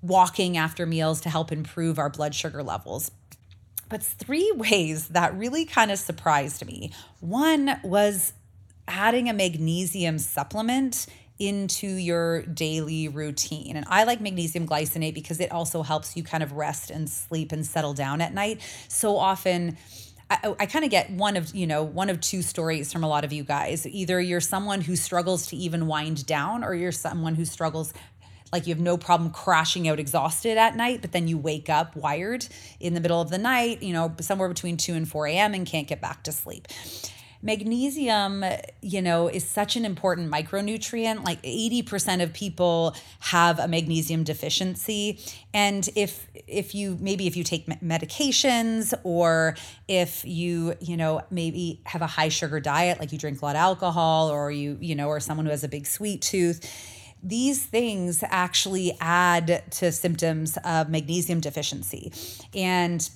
walking 0.00 0.56
after 0.56 0.86
meals 0.86 1.20
to 1.20 1.28
help 1.28 1.52
improve 1.52 1.98
our 1.98 2.08
blood 2.08 2.34
sugar 2.34 2.62
levels 2.62 3.10
but 3.88 4.02
three 4.02 4.52
ways 4.56 5.08
that 5.08 5.36
really 5.36 5.64
kind 5.64 5.90
of 5.90 5.98
surprised 5.98 6.66
me. 6.66 6.92
One 7.20 7.80
was 7.82 8.32
adding 8.86 9.28
a 9.28 9.32
magnesium 9.34 10.18
supplement 10.18 11.06
into 11.38 11.86
your 11.86 12.42
daily 12.42 13.06
routine. 13.06 13.76
And 13.76 13.86
I 13.88 14.04
like 14.04 14.20
magnesium 14.20 14.66
glycinate 14.66 15.14
because 15.14 15.38
it 15.38 15.52
also 15.52 15.82
helps 15.82 16.16
you 16.16 16.24
kind 16.24 16.42
of 16.42 16.52
rest 16.52 16.90
and 16.90 17.08
sleep 17.08 17.52
and 17.52 17.64
settle 17.64 17.94
down 17.94 18.20
at 18.20 18.34
night. 18.34 18.60
So 18.88 19.16
often, 19.16 19.76
I, 20.30 20.54
I 20.58 20.66
kind 20.66 20.84
of 20.84 20.90
get 20.90 21.10
one 21.10 21.36
of 21.36 21.54
you 21.54 21.66
know 21.66 21.82
one 21.82 22.10
of 22.10 22.20
two 22.20 22.42
stories 22.42 22.92
from 22.92 23.04
a 23.04 23.08
lot 23.08 23.24
of 23.24 23.32
you 23.32 23.44
guys. 23.44 23.86
Either 23.86 24.20
you're 24.20 24.40
someone 24.40 24.80
who 24.80 24.96
struggles 24.96 25.46
to 25.48 25.56
even 25.56 25.86
wind 25.86 26.26
down, 26.26 26.64
or 26.64 26.74
you're 26.74 26.92
someone 26.92 27.34
who 27.34 27.44
struggles 27.44 27.94
like 28.52 28.66
you 28.66 28.74
have 28.74 28.82
no 28.82 28.96
problem 28.96 29.30
crashing 29.30 29.88
out 29.88 29.98
exhausted 29.98 30.56
at 30.56 30.76
night, 30.76 31.00
but 31.00 31.12
then 31.12 31.28
you 31.28 31.38
wake 31.38 31.68
up 31.68 31.94
wired 31.96 32.46
in 32.80 32.94
the 32.94 33.00
middle 33.00 33.20
of 33.20 33.30
the 33.30 33.38
night, 33.38 33.82
you 33.82 33.92
know, 33.92 34.14
somewhere 34.20 34.48
between 34.48 34.76
2 34.76 34.94
and 34.94 35.08
4 35.08 35.26
a.m. 35.28 35.54
and 35.54 35.66
can't 35.66 35.86
get 35.86 36.00
back 36.00 36.22
to 36.24 36.32
sleep. 36.32 36.68
Magnesium, 37.40 38.44
you 38.82 39.00
know, 39.00 39.28
is 39.28 39.46
such 39.46 39.76
an 39.76 39.84
important 39.84 40.30
micronutrient. 40.30 41.24
Like 41.24 41.40
80% 41.42 42.22
of 42.22 42.32
people 42.32 42.96
have 43.20 43.60
a 43.60 43.68
magnesium 43.68 44.24
deficiency. 44.24 45.20
And 45.54 45.88
if 45.94 46.26
if 46.48 46.74
you 46.74 46.98
maybe 47.00 47.28
if 47.28 47.36
you 47.36 47.44
take 47.44 47.66
medications 47.66 48.92
or 49.04 49.54
if 49.86 50.24
you, 50.24 50.74
you 50.80 50.96
know, 50.96 51.20
maybe 51.30 51.80
have 51.84 52.02
a 52.02 52.08
high 52.08 52.28
sugar 52.28 52.58
diet 52.58 52.98
like 52.98 53.12
you 53.12 53.18
drink 53.18 53.40
a 53.40 53.44
lot 53.44 53.54
of 53.54 53.60
alcohol 53.60 54.30
or 54.30 54.50
you, 54.50 54.76
you 54.80 54.96
know, 54.96 55.06
or 55.06 55.20
someone 55.20 55.46
who 55.46 55.50
has 55.50 55.62
a 55.62 55.68
big 55.68 55.86
sweet 55.86 56.22
tooth, 56.22 56.60
these 57.22 57.64
things 57.64 58.22
actually 58.26 58.96
add 59.00 59.64
to 59.72 59.92
symptoms 59.92 60.56
of 60.64 60.88
magnesium 60.88 61.40
deficiency. 61.40 62.12
And 62.54 63.08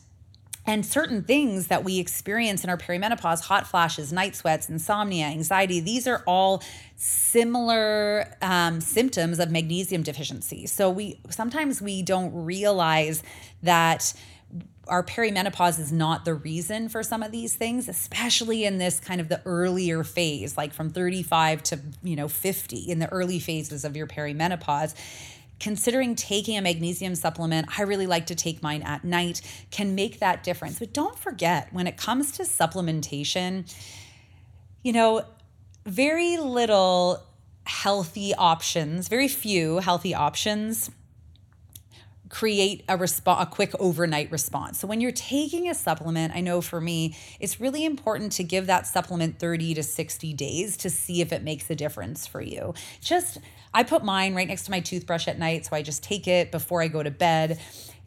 and 0.64 0.86
certain 0.86 1.24
things 1.24 1.66
that 1.66 1.82
we 1.82 1.98
experience 1.98 2.62
in 2.62 2.70
our 2.70 2.76
perimenopause 2.76 3.40
hot 3.40 3.66
flashes 3.66 4.12
night 4.12 4.36
sweats 4.36 4.68
insomnia 4.68 5.26
anxiety 5.26 5.80
these 5.80 6.06
are 6.06 6.22
all 6.24 6.62
similar 6.94 8.36
um, 8.42 8.80
symptoms 8.80 9.40
of 9.40 9.50
magnesium 9.50 10.04
deficiency 10.04 10.66
so 10.66 10.88
we 10.88 11.18
sometimes 11.30 11.82
we 11.82 12.00
don't 12.00 12.32
realize 12.32 13.24
that 13.62 14.14
our 14.92 15.02
perimenopause 15.02 15.80
is 15.80 15.90
not 15.90 16.26
the 16.26 16.34
reason 16.34 16.86
for 16.86 17.02
some 17.02 17.22
of 17.22 17.32
these 17.32 17.56
things 17.56 17.88
especially 17.88 18.66
in 18.66 18.76
this 18.76 19.00
kind 19.00 19.22
of 19.22 19.28
the 19.30 19.40
earlier 19.46 20.04
phase 20.04 20.58
like 20.58 20.74
from 20.74 20.90
35 20.90 21.62
to 21.62 21.80
you 22.02 22.14
know 22.14 22.28
50 22.28 22.76
in 22.76 22.98
the 22.98 23.08
early 23.08 23.40
phases 23.40 23.84
of 23.84 23.96
your 23.96 24.06
perimenopause. 24.06 24.94
Considering 25.58 26.14
taking 26.14 26.58
a 26.58 26.62
magnesium 26.62 27.14
supplement 27.14 27.78
i 27.78 27.82
really 27.82 28.06
like 28.06 28.26
to 28.26 28.34
take 28.34 28.62
mine 28.62 28.82
at 28.82 29.02
night 29.02 29.40
can 29.70 29.94
make 29.94 30.20
that 30.20 30.44
difference. 30.44 30.78
But 30.78 30.92
don't 30.92 31.18
forget 31.18 31.72
when 31.72 31.86
it 31.86 31.96
comes 31.96 32.32
to 32.32 32.42
supplementation 32.42 33.74
you 34.82 34.92
know 34.92 35.24
very 35.86 36.36
little 36.36 37.22
healthy 37.64 38.34
options 38.34 39.08
very 39.08 39.28
few 39.28 39.78
healthy 39.78 40.14
options 40.14 40.90
create 42.32 42.82
a 42.88 42.96
response 42.96 43.42
a 43.42 43.46
quick 43.46 43.72
overnight 43.78 44.32
response. 44.32 44.80
So 44.80 44.88
when 44.88 45.02
you're 45.02 45.12
taking 45.12 45.68
a 45.68 45.74
supplement, 45.74 46.34
I 46.34 46.40
know 46.40 46.62
for 46.62 46.80
me, 46.80 47.14
it's 47.38 47.60
really 47.60 47.84
important 47.84 48.32
to 48.32 48.42
give 48.42 48.66
that 48.68 48.86
supplement 48.86 49.38
30 49.38 49.74
to 49.74 49.82
60 49.82 50.32
days 50.32 50.78
to 50.78 50.88
see 50.88 51.20
if 51.20 51.30
it 51.30 51.42
makes 51.42 51.68
a 51.68 51.74
difference 51.74 52.26
for 52.26 52.40
you. 52.40 52.72
Just 53.02 53.38
I 53.74 53.82
put 53.82 54.02
mine 54.02 54.34
right 54.34 54.48
next 54.48 54.64
to 54.64 54.70
my 54.70 54.80
toothbrush 54.80 55.28
at 55.28 55.38
night, 55.38 55.66
so 55.66 55.76
I 55.76 55.82
just 55.82 56.02
take 56.02 56.26
it 56.26 56.50
before 56.50 56.80
I 56.80 56.88
go 56.88 57.02
to 57.02 57.10
bed. 57.10 57.60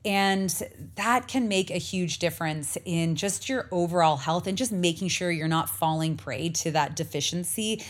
And 0.03 0.50
that 0.96 1.27
can 1.27 1.48
make 1.48 1.70
a 1.70 1.77
huge 1.77 2.17
difference 2.17 2.77
in 2.84 3.15
just 3.15 3.48
your 3.48 3.67
overall 3.72 4.17
health 4.17 4.48
and 4.48 4.58
just 4.58 4.72
making 4.72 5.10
sure 5.10 5.29
you're 5.32 5.48
not 5.48 5.70
falling 5.70 6.17
prey 6.17 6.50
to 6.50 6.72
that 6.72 6.96
deficiency 6.96 7.84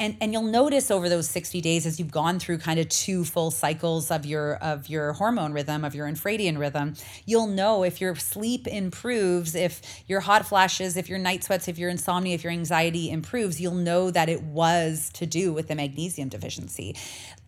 and 0.00 0.16
and 0.20 0.32
you'll 0.32 0.42
notice 0.42 0.90
over 0.90 1.08
those 1.08 1.28
60 1.28 1.60
days 1.60 1.86
as 1.86 2.00
you've 2.00 2.10
gone 2.10 2.40
through 2.40 2.58
kind 2.58 2.80
of 2.80 2.88
two 2.88 3.24
full 3.24 3.52
cycles 3.52 4.10
of 4.10 4.26
your 4.26 4.54
of 4.56 4.88
your 4.88 5.12
hormone 5.12 5.52
rhythm 5.52 5.84
of 5.84 5.94
your 5.94 6.08
infradian 6.08 6.58
rhythm 6.58 6.94
you'll 7.26 7.46
know 7.46 7.84
if 7.84 8.00
your 8.00 8.16
sleep 8.16 8.66
improves 8.66 9.54
if 9.54 9.82
your 10.08 10.20
hot 10.20 10.44
flashes 10.46 10.96
if 10.96 11.08
your 11.08 11.18
night 11.18 11.44
sweats 11.44 11.68
if 11.68 11.78
your 11.78 11.90
insomnia 11.90 12.34
if 12.34 12.42
your 12.42 12.52
anxiety 12.52 13.10
improves 13.10 13.60
you'll 13.60 13.74
know 13.74 14.10
that 14.10 14.28
it 14.28 14.42
was 14.42 15.10
to 15.12 15.26
do 15.26 15.52
with 15.52 15.68
the 15.68 15.74
magnesium 15.74 16.28
deficiency. 16.28 16.96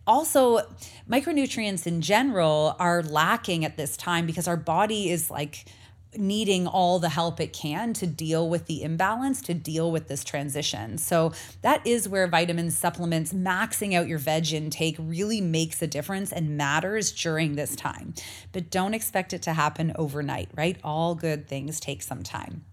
Also 0.05 0.59
micronutrients 1.09 1.87
in 1.87 2.01
general 2.01 2.75
are 2.77 3.01
lacking 3.01 3.65
at 3.65 3.77
this 3.77 3.97
time 3.97 4.25
because 4.25 4.47
our 4.47 4.57
body 4.57 5.09
is 5.09 5.31
like 5.31 5.65
needing 6.17 6.67
all 6.67 6.99
the 6.99 7.09
help 7.09 7.39
it 7.39 7.53
can 7.53 7.93
to 7.93 8.07
deal 8.07 8.49
with 8.49 8.65
the 8.65 8.83
imbalance, 8.83 9.41
to 9.43 9.53
deal 9.53 9.91
with 9.91 10.07
this 10.07 10.23
transition. 10.23 10.97
So 10.97 11.33
that 11.61 11.85
is 11.85 12.09
where 12.09 12.27
vitamin 12.27 12.71
supplements, 12.71 13.33
maxing 13.33 13.93
out 13.93 14.07
your 14.07 14.19
veg 14.19 14.53
intake 14.53 14.95
really 14.99 15.41
makes 15.41 15.81
a 15.81 15.87
difference 15.87 16.31
and 16.31 16.57
matters 16.57 17.11
during 17.11 17.55
this 17.55 17.75
time. 17.75 18.13
But 18.51 18.69
don't 18.69 18.93
expect 18.93 19.33
it 19.33 19.41
to 19.43 19.53
happen 19.53 19.93
overnight, 19.95 20.49
right? 20.55 20.77
All 20.83 21.15
good 21.15 21.47
things 21.47 21.79
take 21.79 22.01
some 22.01 22.23
time. 22.23 22.65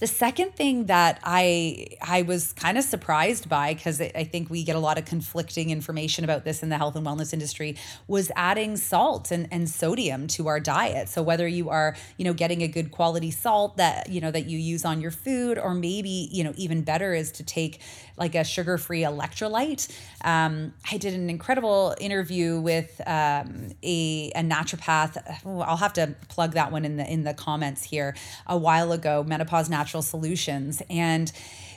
The 0.00 0.06
second 0.06 0.54
thing 0.54 0.86
that 0.86 1.18
I 1.24 1.88
I 2.00 2.22
was 2.22 2.52
kind 2.52 2.78
of 2.78 2.84
surprised 2.84 3.48
by 3.48 3.74
because 3.74 4.00
I 4.00 4.22
think 4.22 4.48
we 4.48 4.62
get 4.62 4.76
a 4.76 4.78
lot 4.78 4.96
of 4.96 5.04
conflicting 5.04 5.70
information 5.70 6.22
about 6.22 6.44
this 6.44 6.62
in 6.62 6.68
the 6.68 6.76
health 6.76 6.94
and 6.94 7.04
wellness 7.04 7.32
industry 7.32 7.76
was 8.06 8.30
adding 8.36 8.76
salt 8.76 9.32
and, 9.32 9.48
and 9.50 9.68
sodium 9.68 10.28
to 10.28 10.46
our 10.46 10.60
diet. 10.60 11.08
So 11.08 11.20
whether 11.20 11.48
you 11.48 11.68
are 11.70 11.96
you 12.16 12.24
know 12.24 12.32
getting 12.32 12.62
a 12.62 12.68
good 12.68 12.92
quality 12.92 13.32
salt 13.32 13.76
that 13.78 14.08
you 14.08 14.20
know 14.20 14.30
that 14.30 14.46
you 14.46 14.58
use 14.58 14.84
on 14.84 15.00
your 15.00 15.10
food, 15.10 15.58
or 15.58 15.74
maybe 15.74 16.28
you 16.30 16.44
know 16.44 16.52
even 16.56 16.82
better 16.82 17.12
is 17.12 17.32
to 17.32 17.42
take 17.42 17.80
like 18.18 18.34
a 18.34 18.44
sugar 18.44 18.78
free 18.78 19.02
electrolyte. 19.02 19.90
Um, 20.22 20.74
I 20.90 20.96
did 20.96 21.14
an 21.14 21.28
incredible 21.28 21.94
interview 22.00 22.60
with 22.60 23.00
um, 23.06 23.70
a, 23.82 24.30
a 24.34 24.42
naturopath. 24.42 25.16
I'll 25.44 25.76
have 25.76 25.94
to 25.94 26.14
plug 26.28 26.52
that 26.52 26.70
one 26.72 26.84
in 26.84 26.96
the 26.96 27.10
in 27.10 27.24
the 27.24 27.34
comments 27.34 27.82
here 27.82 28.14
a 28.46 28.56
while 28.56 28.92
ago. 28.92 29.24
Menopause 29.26 29.68
Natural 29.68 29.88
natural 29.88 30.02
solutions. 30.02 30.82
And 30.90 31.32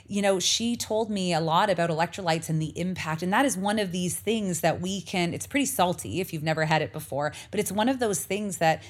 you 0.06 0.20
know, 0.20 0.38
she 0.38 0.76
told 0.76 1.08
me 1.08 1.32
a 1.32 1.40
lot 1.40 1.70
about 1.70 1.88
electrolytes 1.88 2.50
and 2.50 2.60
the 2.60 2.78
impact. 2.78 3.22
And 3.22 3.32
that 3.32 3.46
is 3.46 3.56
one 3.56 3.78
of 3.78 3.92
these 3.92 4.18
things 4.18 4.60
that 4.60 4.80
we 4.80 5.00
can, 5.00 5.32
it's 5.32 5.46
pretty 5.46 5.64
salty 5.64 6.20
if 6.20 6.34
you've 6.34 6.42
never 6.42 6.66
had 6.66 6.82
it 6.82 6.92
before, 6.92 7.32
but 7.50 7.58
it's 7.58 7.72
one 7.72 7.88
of 7.88 7.98
those 7.98 8.22
things 8.22 8.58
that 8.58 8.82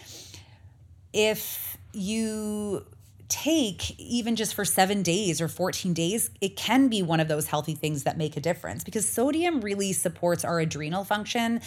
if 1.12 1.76
you 1.92 2.84
take 3.32 3.98
even 3.98 4.36
just 4.36 4.54
for 4.54 4.62
seven 4.62 5.02
days 5.02 5.40
or 5.40 5.48
14 5.48 5.94
days, 5.94 6.30
it 6.42 6.54
can 6.54 6.88
be 6.88 7.02
one 7.02 7.18
of 7.18 7.28
those 7.28 7.46
healthy 7.46 7.74
things 7.74 8.02
that 8.02 8.18
make 8.18 8.36
a 8.36 8.40
difference 8.40 8.84
because 8.84 9.08
sodium 9.08 9.62
really 9.62 9.94
supports 9.94 10.44
our 10.44 10.60
adrenal 10.60 11.02
function. 11.02 11.62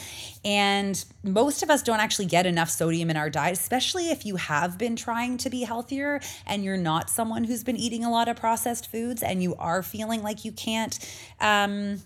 And 0.45 1.03
most 1.23 1.63
of 1.63 1.71
us 1.71 1.81
don't 1.81 1.99
actually 1.99 2.27
get 2.27 2.45
enough 2.45 2.69
sodium 2.69 3.09
in 3.09 3.17
our 3.17 3.31
diet, 3.31 3.57
especially 3.57 4.11
if 4.11 4.27
you 4.27 4.35
have 4.35 4.77
been 4.77 4.95
trying 4.95 5.37
to 5.37 5.49
be 5.49 5.63
healthier 5.63 6.21
and 6.45 6.63
you're 6.63 6.77
not 6.77 7.09
someone 7.09 7.43
who's 7.43 7.63
been 7.63 7.77
eating 7.77 8.05
a 8.05 8.11
lot 8.11 8.27
of 8.27 8.35
processed 8.35 8.91
foods 8.91 9.23
and 9.23 9.41
you 9.41 9.55
are 9.55 9.81
feeling 9.81 10.21
like 10.21 10.45
you 10.45 10.51
can't. 10.51 10.99
Um, 11.41 11.99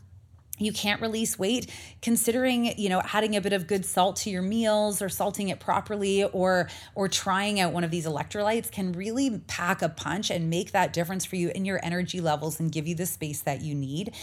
you 0.59 0.71
can't 0.71 1.01
release 1.01 1.39
weight 1.39 1.69
considering 2.01 2.77
you 2.77 2.89
know 2.89 3.01
adding 3.13 3.35
a 3.35 3.41
bit 3.41 3.53
of 3.53 3.65
good 3.67 3.85
salt 3.85 4.17
to 4.17 4.29
your 4.29 4.41
meals 4.41 5.01
or 5.01 5.09
salting 5.09 5.49
it 5.49 5.59
properly 5.59 6.23
or 6.25 6.69
or 6.95 7.07
trying 7.07 7.59
out 7.59 7.73
one 7.73 7.83
of 7.83 7.91
these 7.91 8.05
electrolytes 8.05 8.71
can 8.71 8.91
really 8.91 9.39
pack 9.47 9.81
a 9.81 9.89
punch 9.89 10.29
and 10.29 10.49
make 10.49 10.71
that 10.71 10.93
difference 10.93 11.25
for 11.25 11.35
you 11.35 11.51
in 11.55 11.65
your 11.65 11.79
energy 11.83 12.21
levels 12.21 12.59
and 12.59 12.71
give 12.71 12.87
you 12.87 12.95
the 12.95 13.05
space 13.05 13.41
that 13.41 13.61
you 13.61 13.73
need. 13.73 14.13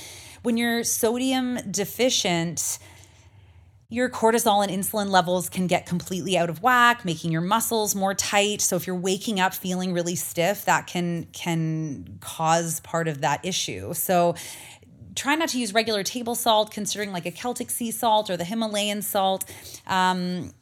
When 0.42 0.56
you're 0.56 0.84
sodium 0.84 1.58
deficient 1.70 2.78
your 3.88 4.10
cortisol 4.10 4.66
and 4.66 4.82
insulin 4.82 5.10
levels 5.10 5.48
can 5.48 5.68
get 5.68 5.86
completely 5.86 6.36
out 6.36 6.50
of 6.50 6.60
whack 6.60 7.04
making 7.04 7.30
your 7.30 7.40
muscles 7.40 7.94
more 7.94 8.14
tight. 8.14 8.60
So 8.60 8.74
if 8.74 8.86
you're 8.86 8.96
waking 8.96 9.38
up 9.38 9.54
feeling 9.54 9.92
really 9.92 10.16
stiff 10.16 10.64
that 10.64 10.86
can 10.86 11.26
can 11.32 12.18
cause 12.20 12.80
part 12.80 13.06
of 13.06 13.20
that 13.20 13.44
issue. 13.44 13.94
So 13.94 14.34
try 15.16 15.34
not 15.34 15.48
to 15.50 15.58
use 15.58 15.74
regular 15.74 16.02
table 16.02 16.34
salt, 16.34 16.70
considering 16.70 17.10
like 17.10 17.26
a 17.26 17.30
Celtic 17.30 17.70
sea 17.70 17.90
salt 17.90 18.30
or 18.30 18.36
the 18.36 18.44
Himalayan 18.44 19.02
salt. 19.02 19.44
Um, 19.86 20.52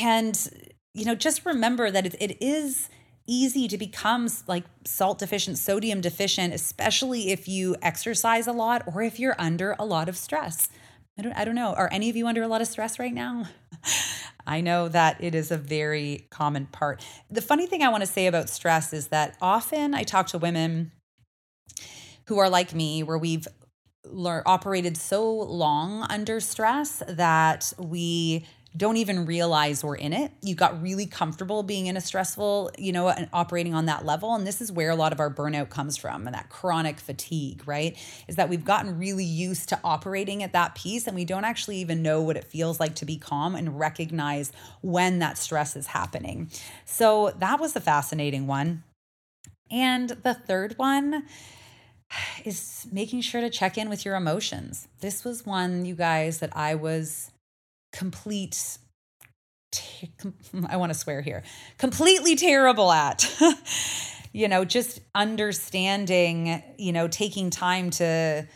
and, 0.00 0.48
you 0.92 1.04
know, 1.04 1.14
just 1.14 1.44
remember 1.44 1.90
that 1.90 2.06
it, 2.06 2.14
it 2.20 2.42
is 2.42 2.88
easy 3.26 3.66
to 3.68 3.78
become 3.78 4.28
like 4.46 4.64
salt 4.84 5.18
deficient, 5.18 5.58
sodium 5.58 6.00
deficient, 6.00 6.52
especially 6.52 7.30
if 7.30 7.48
you 7.48 7.74
exercise 7.80 8.46
a 8.46 8.52
lot 8.52 8.82
or 8.92 9.02
if 9.02 9.18
you're 9.18 9.36
under 9.38 9.74
a 9.78 9.84
lot 9.84 10.08
of 10.08 10.16
stress. 10.16 10.68
I 11.18 11.22
don't, 11.22 11.32
I 11.32 11.44
don't 11.44 11.54
know. 11.54 11.74
Are 11.74 11.88
any 11.90 12.10
of 12.10 12.16
you 12.16 12.26
under 12.26 12.42
a 12.42 12.48
lot 12.48 12.60
of 12.60 12.66
stress 12.66 12.98
right 12.98 13.14
now? 13.14 13.48
I 14.46 14.60
know 14.60 14.88
that 14.88 15.22
it 15.22 15.34
is 15.34 15.50
a 15.50 15.56
very 15.56 16.26
common 16.30 16.66
part. 16.66 17.02
The 17.30 17.40
funny 17.40 17.66
thing 17.66 17.82
I 17.82 17.88
want 17.88 18.02
to 18.02 18.06
say 18.06 18.26
about 18.26 18.50
stress 18.50 18.92
is 18.92 19.08
that 19.08 19.36
often 19.40 19.94
I 19.94 20.02
talk 20.02 20.26
to 20.28 20.38
women 20.38 20.92
who 22.26 22.38
are 22.38 22.48
like 22.48 22.74
me, 22.74 23.02
where 23.02 23.18
we've 23.18 23.46
lear- 24.14 24.42
operated 24.46 24.96
so 24.96 25.30
long 25.32 26.06
under 26.08 26.40
stress 26.40 27.02
that 27.08 27.72
we 27.78 28.46
don't 28.76 28.96
even 28.96 29.24
realize 29.24 29.84
we're 29.84 29.94
in 29.94 30.12
it. 30.12 30.32
You 30.42 30.56
got 30.56 30.82
really 30.82 31.06
comfortable 31.06 31.62
being 31.62 31.86
in 31.86 31.96
a 31.96 32.00
stressful, 32.00 32.72
you 32.76 32.90
know, 32.90 33.08
and 33.08 33.28
operating 33.32 33.72
on 33.72 33.86
that 33.86 34.04
level. 34.04 34.34
And 34.34 34.44
this 34.44 34.60
is 34.60 34.72
where 34.72 34.90
a 34.90 34.96
lot 34.96 35.12
of 35.12 35.20
our 35.20 35.32
burnout 35.32 35.70
comes 35.70 35.96
from 35.96 36.26
and 36.26 36.34
that 36.34 36.48
chronic 36.48 36.98
fatigue, 36.98 37.62
right? 37.66 37.96
Is 38.26 38.34
that 38.34 38.48
we've 38.48 38.64
gotten 38.64 38.98
really 38.98 39.24
used 39.24 39.68
to 39.68 39.78
operating 39.84 40.42
at 40.42 40.52
that 40.54 40.74
piece 40.74 41.06
and 41.06 41.14
we 41.14 41.24
don't 41.24 41.44
actually 41.44 41.76
even 41.76 42.02
know 42.02 42.20
what 42.22 42.36
it 42.36 42.44
feels 42.44 42.80
like 42.80 42.96
to 42.96 43.04
be 43.04 43.16
calm 43.16 43.54
and 43.54 43.78
recognize 43.78 44.50
when 44.80 45.20
that 45.20 45.38
stress 45.38 45.76
is 45.76 45.86
happening. 45.86 46.50
So 46.84 47.32
that 47.38 47.60
was 47.60 47.74
the 47.74 47.80
fascinating 47.80 48.48
one. 48.48 48.82
And 49.70 50.10
the 50.10 50.34
third 50.34 50.76
one, 50.78 51.24
is 52.44 52.86
making 52.92 53.20
sure 53.22 53.40
to 53.40 53.50
check 53.50 53.78
in 53.78 53.88
with 53.88 54.04
your 54.04 54.16
emotions. 54.16 54.88
This 55.00 55.24
was 55.24 55.46
one, 55.46 55.84
you 55.84 55.94
guys, 55.94 56.38
that 56.38 56.56
I 56.56 56.74
was 56.74 57.30
complete. 57.92 58.78
I 60.68 60.76
want 60.76 60.92
to 60.92 60.98
swear 60.98 61.22
here, 61.22 61.42
completely 61.78 62.36
terrible 62.36 62.92
at. 62.92 63.28
you 64.32 64.48
know, 64.48 64.64
just 64.64 65.00
understanding, 65.14 66.62
you 66.78 66.92
know, 66.92 67.08
taking 67.08 67.50
time 67.50 67.90
to 67.90 68.46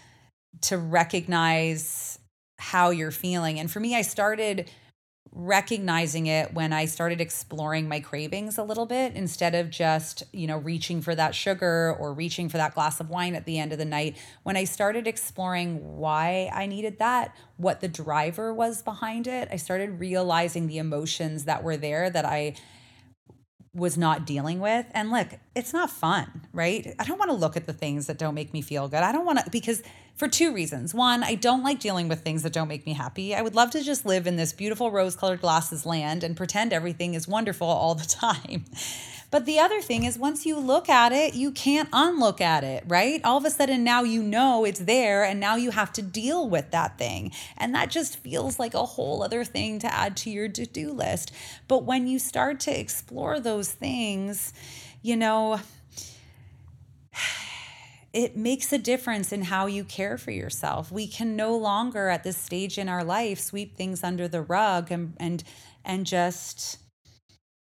to 0.62 0.77
recognize 0.77 2.18
how 2.59 2.90
you're 2.90 3.12
feeling. 3.12 3.61
And 3.61 3.71
for 3.71 3.79
me, 3.81 3.94
I 3.94 4.03
started 4.03 4.68
recognizing 5.33 6.27
it 6.27 6.55
when 6.55 6.73
I 6.73 6.87
started 6.87 7.21
exploring 7.21 7.88
my 7.88 8.01
cravings 8.01 8.59
a 8.59 8.62
little 8.62 8.87
bit 8.87 9.14
instead 9.14 9.55
of 9.55 9.71
just, 9.71 10.23
you 10.33 10.47
know, 10.47 10.59
reaching 10.59 11.01
for 11.01 11.14
that 11.14 11.35
sugar 11.35 11.95
or 11.99 12.12
reaching 12.12 12.49
for 12.49 12.57
that 12.57 12.75
glass 12.75 13.01
of 13.01 13.11
wine 13.11 13.35
at 13.35 13.45
the 13.45 13.59
end 13.59 13.73
of 13.73 13.79
the 13.79 13.85
night. 13.85 14.17
When 14.43 14.57
I 14.57 14.64
started 14.64 15.07
exploring 15.07 15.99
why 15.99 16.51
I 16.53 16.67
needed 16.67 16.99
that, 16.99 17.35
what 17.57 17.81
the 17.81 17.88
driver 17.88 18.53
was 18.53 18.83
behind 18.83 19.27
it, 19.27 19.49
I 19.51 19.57
started 19.57 20.01
realizing 20.01 20.67
the 20.67 20.79
emotions 20.79 21.45
that 21.45 21.62
were 21.62 21.77
there 21.77 22.11
that 22.11 22.25
I 22.25 22.55
was 23.79 23.97
not 23.97 24.27
dealing 24.27 24.61
with. 24.61 24.87
And 24.93 25.11
look, 25.11 25.29
it's 25.55 25.73
not 25.73 25.91
fun, 25.91 26.43
right? 26.53 26.95
I 26.99 27.05
don't 27.05 27.19
want 27.19 27.31
to 27.31 27.37
look 27.37 27.57
at 27.57 27.67
the 27.67 27.73
things 27.73 28.07
that 28.07 28.19
don't 28.19 28.35
make 28.35 28.53
me 28.53 28.61
feel 28.61 28.88
good. 28.88 29.03
I 29.03 29.12
don't 29.12 29.25
want 29.25 29.38
to, 29.38 29.51
because 29.51 29.83
for 30.19 30.27
two 30.27 30.53
reasons. 30.53 30.93
One, 30.93 31.23
I 31.23 31.37
don't 31.37 31.62
like 31.62 31.79
dealing 31.79 32.09
with 32.09 32.23
things 32.23 32.43
that 32.43 32.53
don't 32.53 32.67
make 32.67 32.85
me 32.85 32.93
happy. 32.93 33.37
I 33.37 33.41
would 33.41 33.55
love 33.55 33.71
to 33.71 33.83
just 33.83 34.05
live 34.05 34.27
in 34.27 34.35
this 34.35 34.53
beautiful 34.53 34.91
rose 34.91 35.14
colored 35.14 35.41
glasses 35.41 35.87
land 35.87 36.25
and 36.25 36.37
pretend 36.37 36.73
everything 36.73 37.14
is 37.14 37.29
wonderful 37.29 37.69
all 37.69 37.95
the 37.95 38.05
time. 38.09 38.64
But 39.31 39.45
the 39.45 39.59
other 39.59 39.83
thing 39.83 40.05
is, 40.05 40.19
once 40.19 40.47
you 40.47 40.59
look 40.59 40.88
at 40.88 41.12
it, 41.12 41.35
you 41.35 41.53
can't 41.53 41.91
unlook 41.93 42.41
at 42.41 42.64
it, 42.64 42.85
right? 42.87 43.21
All 43.25 43.37
of 43.37 43.45
a 43.45 43.51
sudden, 43.51 43.85
now 43.85 44.03
you 44.03 44.23
know 44.23 44.64
it's 44.64 44.81
there, 44.81 45.23
and 45.23 45.38
now 45.38 45.57
you 45.57 45.71
have 45.71 45.93
to 45.95 46.03
deal 46.03 46.49
with 46.49 46.71
that 46.71 46.97
thing. 46.97 47.33
And 47.59 47.75
that 47.75 47.91
just 47.91 48.17
feels 48.19 48.59
like 48.59 48.73
a 48.73 48.87
whole 48.87 49.23
other 49.23 49.45
thing 49.45 49.79
to 49.81 49.95
add 49.95 50.17
to 50.19 50.31
your 50.31 50.49
to 50.49 50.64
do 50.64 50.93
list. 50.93 51.33
But 51.67 51.85
when 51.85 52.07
you 52.07 52.19
start 52.19 52.59
to 52.61 52.79
explore 52.79 53.38
those 53.38 53.71
things, 53.71 54.55
you 55.03 55.17
know, 55.17 55.61
it 58.14 58.35
makes 58.35 58.73
a 58.73 58.79
difference 58.79 59.31
in 59.31 59.43
how 59.43 59.67
you 59.67 59.85
care 59.85 60.17
for 60.17 60.31
yourself. 60.31 60.91
We 60.91 61.07
can 61.07 61.37
no 61.37 61.55
longer 61.55 62.09
at 62.09 62.25
this 62.25 62.38
stage 62.38 62.79
in 62.79 62.88
our 62.88 63.05
life 63.05 63.38
sweep 63.38 63.77
things 63.77 64.03
under 64.03 64.27
the 64.27 64.41
rug 64.41 64.91
and 64.91 65.14
and 65.21 65.45
and 65.85 66.07
just 66.07 66.79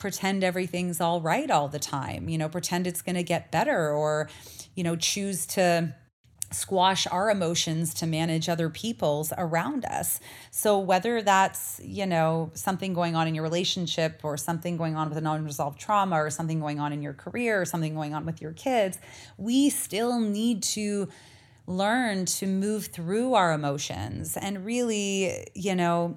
pretend 0.06 0.44
everything's 0.44 1.00
all 1.00 1.20
right 1.20 1.50
all 1.50 1.66
the 1.66 1.80
time, 1.80 2.28
you 2.28 2.38
know, 2.38 2.48
pretend 2.48 2.86
it's 2.86 3.02
going 3.02 3.16
to 3.16 3.24
get 3.24 3.50
better 3.50 3.90
or, 3.90 4.30
you 4.76 4.84
know, 4.84 4.94
choose 4.94 5.46
to 5.46 5.92
squash 6.52 7.08
our 7.08 7.28
emotions 7.28 7.92
to 7.92 8.06
manage 8.06 8.48
other 8.48 8.70
people's 8.70 9.32
around 9.36 9.84
us. 9.84 10.20
So 10.52 10.78
whether 10.78 11.22
that's, 11.22 11.80
you 11.82 12.06
know, 12.06 12.52
something 12.54 12.94
going 12.94 13.16
on 13.16 13.26
in 13.26 13.34
your 13.34 13.42
relationship 13.42 14.20
or 14.22 14.36
something 14.36 14.76
going 14.76 14.94
on 14.94 15.08
with 15.08 15.18
an 15.18 15.26
unresolved 15.26 15.80
trauma 15.80 16.22
or 16.22 16.30
something 16.30 16.60
going 16.60 16.78
on 16.78 16.92
in 16.92 17.02
your 17.02 17.14
career 17.14 17.60
or 17.60 17.64
something 17.64 17.92
going 17.92 18.14
on 18.14 18.24
with 18.24 18.40
your 18.40 18.52
kids, 18.52 19.00
we 19.38 19.70
still 19.70 20.20
need 20.20 20.62
to 20.62 21.08
learn 21.66 22.26
to 22.26 22.46
move 22.46 22.86
through 22.86 23.34
our 23.34 23.52
emotions 23.52 24.36
and 24.36 24.64
really, 24.64 25.48
you 25.56 25.74
know, 25.74 26.16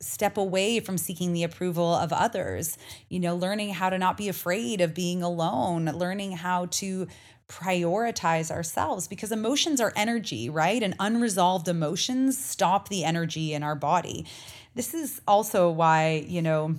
step 0.00 0.36
away 0.36 0.80
from 0.80 0.98
seeking 0.98 1.32
the 1.32 1.42
approval 1.42 1.94
of 1.94 2.12
others, 2.12 2.78
you 3.08 3.20
know, 3.20 3.34
learning 3.34 3.70
how 3.70 3.90
to 3.90 3.98
not 3.98 4.16
be 4.16 4.28
afraid 4.28 4.80
of 4.80 4.94
being 4.94 5.22
alone, 5.22 5.86
learning 5.86 6.32
how 6.32 6.66
to 6.66 7.06
prioritize 7.48 8.50
ourselves 8.50 9.08
because 9.08 9.32
emotions 9.32 9.80
are 9.80 9.92
energy, 9.96 10.50
right? 10.50 10.82
And 10.82 10.94
unresolved 11.00 11.66
emotions 11.66 12.42
stop 12.42 12.88
the 12.88 13.04
energy 13.04 13.54
in 13.54 13.62
our 13.62 13.74
body. 13.74 14.26
This 14.74 14.92
is 14.94 15.20
also 15.26 15.70
why, 15.70 16.24
you 16.28 16.42
know, 16.42 16.76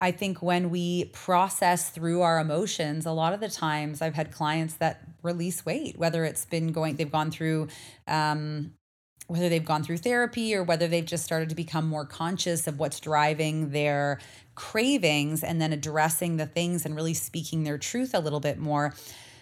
I 0.00 0.10
think 0.10 0.42
when 0.42 0.68
we 0.68 1.06
process 1.06 1.88
through 1.88 2.20
our 2.20 2.38
emotions, 2.38 3.06
a 3.06 3.12
lot 3.12 3.32
of 3.32 3.40
the 3.40 3.48
times 3.48 4.02
I've 4.02 4.14
had 4.14 4.30
clients 4.30 4.74
that 4.74 5.02
release 5.22 5.64
weight, 5.64 5.98
whether 5.98 6.24
it's 6.24 6.44
been 6.44 6.72
going, 6.72 6.96
they've 6.96 7.10
gone 7.10 7.30
through 7.30 7.68
um, 8.06 8.74
whether 9.26 9.48
they've 9.48 9.64
gone 9.64 9.82
through 9.82 9.98
therapy 9.98 10.54
or 10.54 10.62
whether 10.62 10.86
they've 10.86 11.04
just 11.04 11.24
started 11.24 11.48
to 11.48 11.54
become 11.54 11.86
more 11.86 12.06
conscious 12.06 12.66
of 12.66 12.78
what's 12.78 13.00
driving 13.00 13.70
their 13.70 14.20
cravings 14.54 15.42
and 15.42 15.60
then 15.60 15.72
addressing 15.72 16.36
the 16.36 16.46
things 16.46 16.86
and 16.86 16.94
really 16.94 17.14
speaking 17.14 17.64
their 17.64 17.78
truth 17.78 18.14
a 18.14 18.20
little 18.20 18.40
bit 18.40 18.58
more 18.58 18.94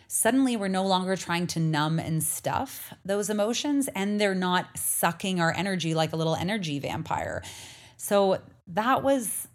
suddenly 0.09 0.57
we're 0.57 0.68
no 0.68 0.87
longer 0.87 1.16
trying 1.16 1.47
to 1.47 1.59
numb 1.59 1.99
and 1.99 2.23
stuff 2.23 2.92
those 3.05 3.31
emotions 3.31 3.88
and 3.97 4.20
they're 4.20 4.35
not 4.35 4.66
sucking 4.77 5.40
our 5.40 5.53
energy 5.57 5.92
like 5.94 6.12
a 6.12 6.16
little 6.16 6.37
energy 6.37 6.79
vampire. 6.79 7.42
So 7.97 8.40
that 8.68 9.03
was 9.03 9.49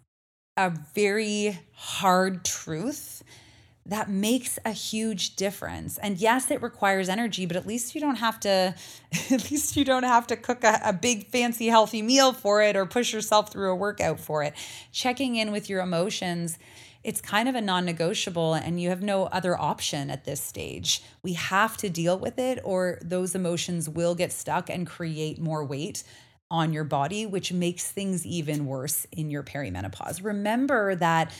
a 0.56 0.70
very 0.94 1.58
hard 1.72 2.44
truth 2.44 3.22
that 3.90 4.08
makes 4.08 4.56
a 4.64 4.70
huge 4.70 5.34
difference. 5.34 5.98
And 5.98 6.16
yes, 6.16 6.50
it 6.52 6.62
requires 6.62 7.08
energy, 7.08 7.44
but 7.44 7.56
at 7.56 7.66
least 7.66 7.92
you 7.94 8.00
don't 8.00 8.16
have 8.16 8.38
to 8.40 8.74
at 9.30 9.50
least 9.50 9.76
you 9.76 9.84
don't 9.84 10.04
have 10.04 10.28
to 10.28 10.36
cook 10.36 10.62
a, 10.62 10.80
a, 10.84 10.92
big 10.92 11.26
fancy 11.26 11.66
healthy 11.66 12.00
meal 12.00 12.32
for 12.32 12.62
it 12.62 12.76
or 12.76 12.86
push 12.86 13.12
yourself 13.12 13.50
through 13.50 13.70
a 13.70 13.74
workout 13.74 14.20
for 14.20 14.44
it. 14.44 14.54
Checking 14.92 15.34
in 15.34 15.50
with 15.50 15.68
your 15.68 15.80
emotions, 15.80 16.56
it's 17.02 17.20
kind 17.20 17.48
of 17.48 17.56
a 17.56 17.60
non-negotiable 17.60 18.54
and 18.54 18.80
you 18.80 18.90
have 18.90 19.02
no 19.02 19.24
other 19.24 19.60
option 19.60 20.08
at 20.08 20.24
this 20.24 20.40
stage. 20.40 21.02
We 21.24 21.32
have 21.32 21.76
to 21.78 21.90
deal 21.90 22.16
with 22.16 22.38
it 22.38 22.60
or 22.62 23.00
those 23.02 23.34
emotions 23.34 23.88
will 23.88 24.14
get 24.14 24.30
stuck 24.30 24.70
and 24.70 24.86
create 24.86 25.40
more 25.40 25.64
weight 25.64 26.04
on 26.48 26.72
your 26.72 26.84
body, 26.84 27.26
which 27.26 27.52
makes 27.52 27.90
things 27.90 28.24
even 28.24 28.66
worse 28.66 29.04
in 29.10 29.30
your 29.30 29.42
perimenopause. 29.42 30.22
Remember 30.22 30.94
that 30.94 31.32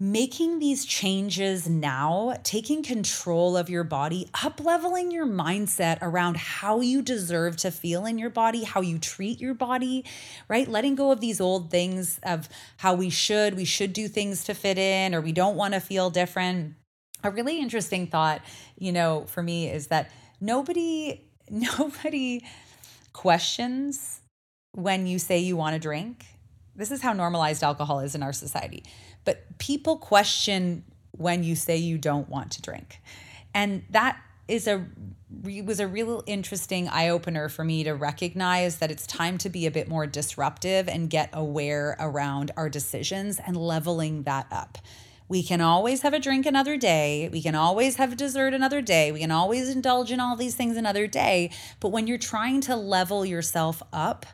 making 0.00 0.58
these 0.58 0.84
changes 0.84 1.68
now, 1.68 2.36
taking 2.42 2.82
control 2.82 3.56
of 3.56 3.70
your 3.70 3.84
body, 3.84 4.28
up 4.42 4.60
leveling 4.62 5.12
your 5.12 5.26
mindset 5.26 5.98
around 6.02 6.36
how 6.36 6.80
you 6.80 7.00
deserve 7.00 7.56
to 7.56 7.70
feel 7.70 8.04
in 8.04 8.18
your 8.18 8.30
body, 8.30 8.64
how 8.64 8.80
you 8.80 8.98
treat 8.98 9.40
your 9.40 9.54
body, 9.54 10.04
right? 10.48 10.68
Letting 10.68 10.96
go 10.96 11.12
of 11.12 11.20
these 11.20 11.40
old 11.40 11.70
things 11.70 12.18
of 12.24 12.48
how 12.78 12.94
we 12.94 13.08
should, 13.08 13.54
we 13.54 13.64
should 13.64 13.92
do 13.92 14.08
things 14.08 14.44
to 14.44 14.54
fit 14.54 14.78
in, 14.78 15.14
or 15.14 15.20
we 15.20 15.32
don't 15.32 15.56
want 15.56 15.74
to 15.74 15.80
feel 15.80 16.10
different. 16.10 16.74
A 17.22 17.30
really 17.30 17.60
interesting 17.60 18.08
thought, 18.08 18.42
you 18.76 18.90
know, 18.90 19.24
for 19.28 19.42
me 19.42 19.70
is 19.70 19.86
that 19.88 20.10
nobody, 20.40 21.20
nobody 21.50 22.44
questions 23.12 24.20
when 24.72 25.06
you 25.06 25.20
say 25.20 25.38
you 25.38 25.56
want 25.56 25.74
to 25.74 25.78
drink. 25.78 26.26
This 26.76 26.90
is 26.90 27.00
how 27.00 27.12
normalized 27.12 27.62
alcohol 27.62 28.00
is 28.00 28.16
in 28.16 28.24
our 28.24 28.32
society 28.32 28.82
but 29.24 29.58
people 29.58 29.96
question 29.96 30.84
when 31.12 31.44
you 31.44 31.54
say 31.54 31.76
you 31.76 31.98
don't 31.98 32.28
want 32.28 32.52
to 32.52 32.62
drink. 32.62 33.00
And 33.54 33.84
that 33.90 34.20
is 34.48 34.66
a 34.66 34.84
was 35.42 35.80
a 35.80 35.88
real 35.88 36.22
interesting 36.26 36.88
eye 36.88 37.08
opener 37.08 37.48
for 37.48 37.64
me 37.64 37.82
to 37.82 37.92
recognize 37.92 38.76
that 38.78 38.90
it's 38.90 39.06
time 39.06 39.36
to 39.38 39.48
be 39.48 39.66
a 39.66 39.70
bit 39.70 39.88
more 39.88 40.06
disruptive 40.06 40.88
and 40.88 41.10
get 41.10 41.28
aware 41.32 41.96
around 41.98 42.52
our 42.56 42.68
decisions 42.68 43.40
and 43.44 43.56
leveling 43.56 44.22
that 44.22 44.46
up. 44.52 44.78
We 45.26 45.42
can 45.42 45.60
always 45.60 46.02
have 46.02 46.12
a 46.12 46.20
drink 46.20 46.46
another 46.46 46.76
day. 46.76 47.28
We 47.32 47.42
can 47.42 47.54
always 47.54 47.96
have 47.96 48.16
dessert 48.16 48.54
another 48.54 48.82
day. 48.82 49.10
We 49.10 49.20
can 49.20 49.30
always 49.30 49.70
indulge 49.70 50.12
in 50.12 50.20
all 50.20 50.36
these 50.36 50.54
things 50.54 50.76
another 50.76 51.06
day. 51.06 51.50
But 51.80 51.88
when 51.88 52.06
you're 52.06 52.18
trying 52.18 52.60
to 52.62 52.76
level 52.76 53.24
yourself 53.24 53.82
up, 53.92 54.26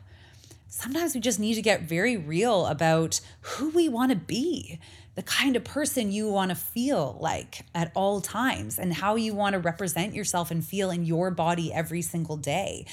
sometimes 0.71 1.13
we 1.13 1.19
just 1.19 1.39
need 1.39 1.55
to 1.55 1.61
get 1.61 1.81
very 1.81 2.15
real 2.15 2.65
about 2.65 3.19
who 3.41 3.69
we 3.69 3.89
want 3.89 4.09
to 4.09 4.17
be, 4.17 4.79
the 5.15 5.21
kind 5.21 5.57
of 5.57 5.65
person 5.65 6.13
you 6.13 6.29
want 6.29 6.49
to 6.49 6.55
feel 6.55 7.17
like 7.19 7.65
at 7.75 7.91
all 7.93 8.21
times, 8.21 8.79
and 8.79 8.93
how 8.93 9.15
you 9.15 9.33
want 9.33 9.53
to 9.53 9.59
represent 9.59 10.15
yourself 10.15 10.49
and 10.49 10.65
feel 10.65 10.89
in 10.89 11.05
your 11.05 11.29
body 11.29 11.73
every 11.73 12.01
single 12.01 12.37
day. 12.37 12.85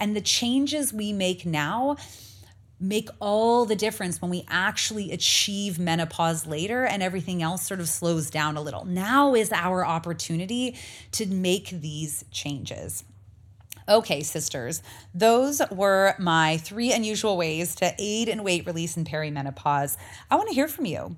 And 0.00 0.16
the 0.16 0.22
changes 0.22 0.94
we 0.94 1.12
make 1.12 1.44
now 1.44 1.96
make 2.80 3.10
all 3.20 3.66
the 3.66 3.76
difference 3.76 4.20
when 4.20 4.30
we 4.30 4.44
actually 4.48 5.12
achieve 5.12 5.78
menopause 5.78 6.46
later 6.46 6.84
and 6.84 7.02
everything 7.02 7.42
else 7.42 7.66
sort 7.66 7.80
of 7.80 7.88
slows 7.88 8.30
down 8.30 8.56
a 8.56 8.62
little. 8.62 8.86
Now 8.86 9.34
is 9.34 9.52
our 9.52 9.84
opportunity 9.84 10.76
to 11.12 11.26
make 11.26 11.68
these 11.68 12.24
changes. 12.30 13.04
Okay, 13.88 14.22
sisters, 14.22 14.82
those 15.14 15.62
were 15.70 16.16
my 16.18 16.56
three 16.56 16.92
unusual 16.92 17.36
ways 17.36 17.76
to 17.76 17.94
aid 17.98 18.28
in 18.28 18.42
weight 18.42 18.66
release 18.66 18.96
in 18.96 19.04
perimenopause. 19.04 19.96
I 20.28 20.34
want 20.34 20.48
to 20.48 20.54
hear 20.54 20.66
from 20.66 20.86
you. 20.86 21.16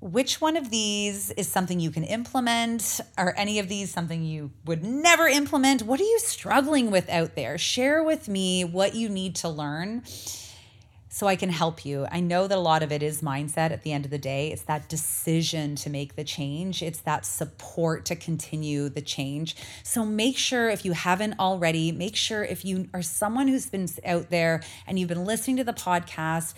Which 0.00 0.40
one 0.40 0.56
of 0.56 0.70
these 0.70 1.30
is 1.32 1.48
something 1.48 1.80
you 1.80 1.90
can 1.90 2.04
implement? 2.04 3.00
Are 3.18 3.34
any 3.36 3.58
of 3.58 3.68
these 3.68 3.90
something 3.90 4.24
you 4.24 4.50
would 4.64 4.84
never 4.84 5.26
implement? 5.26 5.82
What 5.82 6.00
are 6.00 6.04
you 6.04 6.18
struggling 6.20 6.90
with 6.90 7.08
out 7.08 7.34
there? 7.34 7.58
Share 7.58 8.02
with 8.02 8.28
me 8.28 8.64
what 8.64 8.94
you 8.94 9.08
need 9.08 9.36
to 9.36 9.48
learn 9.48 10.02
so 11.14 11.26
I 11.26 11.36
can 11.36 11.50
help 11.50 11.84
you. 11.84 12.06
I 12.10 12.20
know 12.20 12.46
that 12.46 12.56
a 12.56 12.60
lot 12.60 12.82
of 12.82 12.90
it 12.90 13.02
is 13.02 13.20
mindset 13.20 13.70
at 13.70 13.82
the 13.82 13.92
end 13.92 14.06
of 14.06 14.10
the 14.10 14.16
day. 14.16 14.50
It's 14.50 14.62
that 14.62 14.88
decision 14.88 15.76
to 15.76 15.90
make 15.90 16.16
the 16.16 16.24
change, 16.24 16.82
it's 16.82 17.00
that 17.00 17.26
support 17.26 18.06
to 18.06 18.16
continue 18.16 18.88
the 18.88 19.02
change. 19.02 19.54
So 19.82 20.06
make 20.06 20.38
sure 20.38 20.70
if 20.70 20.86
you 20.86 20.92
haven't 20.92 21.38
already, 21.38 21.92
make 21.92 22.16
sure 22.16 22.42
if 22.42 22.64
you 22.64 22.88
are 22.94 23.02
someone 23.02 23.46
who's 23.46 23.66
been 23.66 23.88
out 24.06 24.30
there 24.30 24.62
and 24.86 24.98
you've 24.98 25.10
been 25.10 25.26
listening 25.26 25.58
to 25.58 25.64
the 25.64 25.74
podcast 25.74 26.54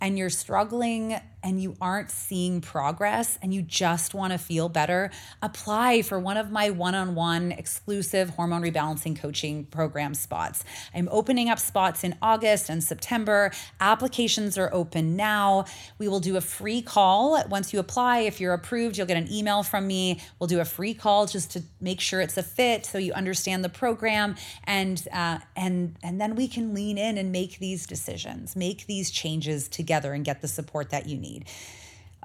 and 0.00 0.16
you're 0.16 0.30
struggling 0.30 1.20
and 1.42 1.60
you 1.60 1.76
aren't 1.80 2.10
seeing 2.10 2.60
progress 2.60 3.38
and 3.42 3.54
you 3.54 3.62
just 3.62 4.14
want 4.14 4.32
to 4.32 4.38
feel 4.38 4.68
better, 4.68 5.10
apply 5.42 6.02
for 6.02 6.18
one 6.18 6.36
of 6.36 6.50
my 6.50 6.70
one 6.70 6.94
on 6.94 7.14
one 7.14 7.52
exclusive 7.52 8.30
hormone 8.30 8.62
rebalancing 8.62 9.18
coaching 9.18 9.64
program 9.66 10.14
spots. 10.14 10.64
I'm 10.94 11.08
opening 11.10 11.48
up 11.48 11.58
spots 11.58 12.04
in 12.04 12.16
August 12.20 12.68
and 12.68 12.82
September. 12.82 13.52
Applications 13.80 14.58
are 14.58 14.72
open 14.72 15.16
now. 15.16 15.64
We 15.98 16.08
will 16.08 16.20
do 16.20 16.36
a 16.36 16.40
free 16.40 16.82
call. 16.82 17.42
Once 17.48 17.72
you 17.72 17.78
apply, 17.78 18.20
if 18.20 18.40
you're 18.40 18.54
approved, 18.54 18.96
you'll 18.96 19.06
get 19.06 19.16
an 19.16 19.30
email 19.32 19.62
from 19.62 19.86
me. 19.86 20.20
We'll 20.38 20.48
do 20.48 20.60
a 20.60 20.64
free 20.64 20.94
call 20.94 21.26
just 21.26 21.52
to 21.52 21.62
make 21.80 22.00
sure 22.00 22.20
it's 22.20 22.36
a 22.36 22.42
fit 22.42 22.86
so 22.86 22.98
you 22.98 23.12
understand 23.12 23.64
the 23.64 23.68
program 23.68 24.36
and 24.64 25.06
uh, 25.12 25.38
and 25.56 25.96
and 26.02 26.20
then 26.20 26.34
we 26.34 26.48
can 26.48 26.74
lean 26.74 26.98
in 26.98 27.18
and 27.18 27.30
make 27.30 27.58
these 27.58 27.86
decisions, 27.86 28.56
make 28.56 28.86
these 28.86 29.10
changes 29.10 29.68
together 29.68 30.12
and 30.12 30.24
get 30.24 30.40
the 30.40 30.48
support 30.48 30.90
that 30.90 31.06
you 31.08 31.16
need 31.16 31.37
need. 31.38 31.48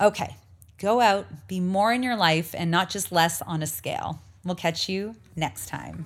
Okay, 0.02 0.36
go 0.80 1.00
out, 1.00 1.48
be 1.48 1.60
more 1.60 1.94
in 1.94 2.04
your 2.04 2.16
life, 2.16 2.54
and 2.58 2.72
not 2.72 2.90
just 2.90 3.12
less 3.12 3.42
on 3.42 3.62
a 3.64 3.68
scale. 3.68 4.22
We'll 4.44 4.56
catch 4.56 4.90
you 4.90 5.16
next 5.36 5.68
time. 5.68 6.06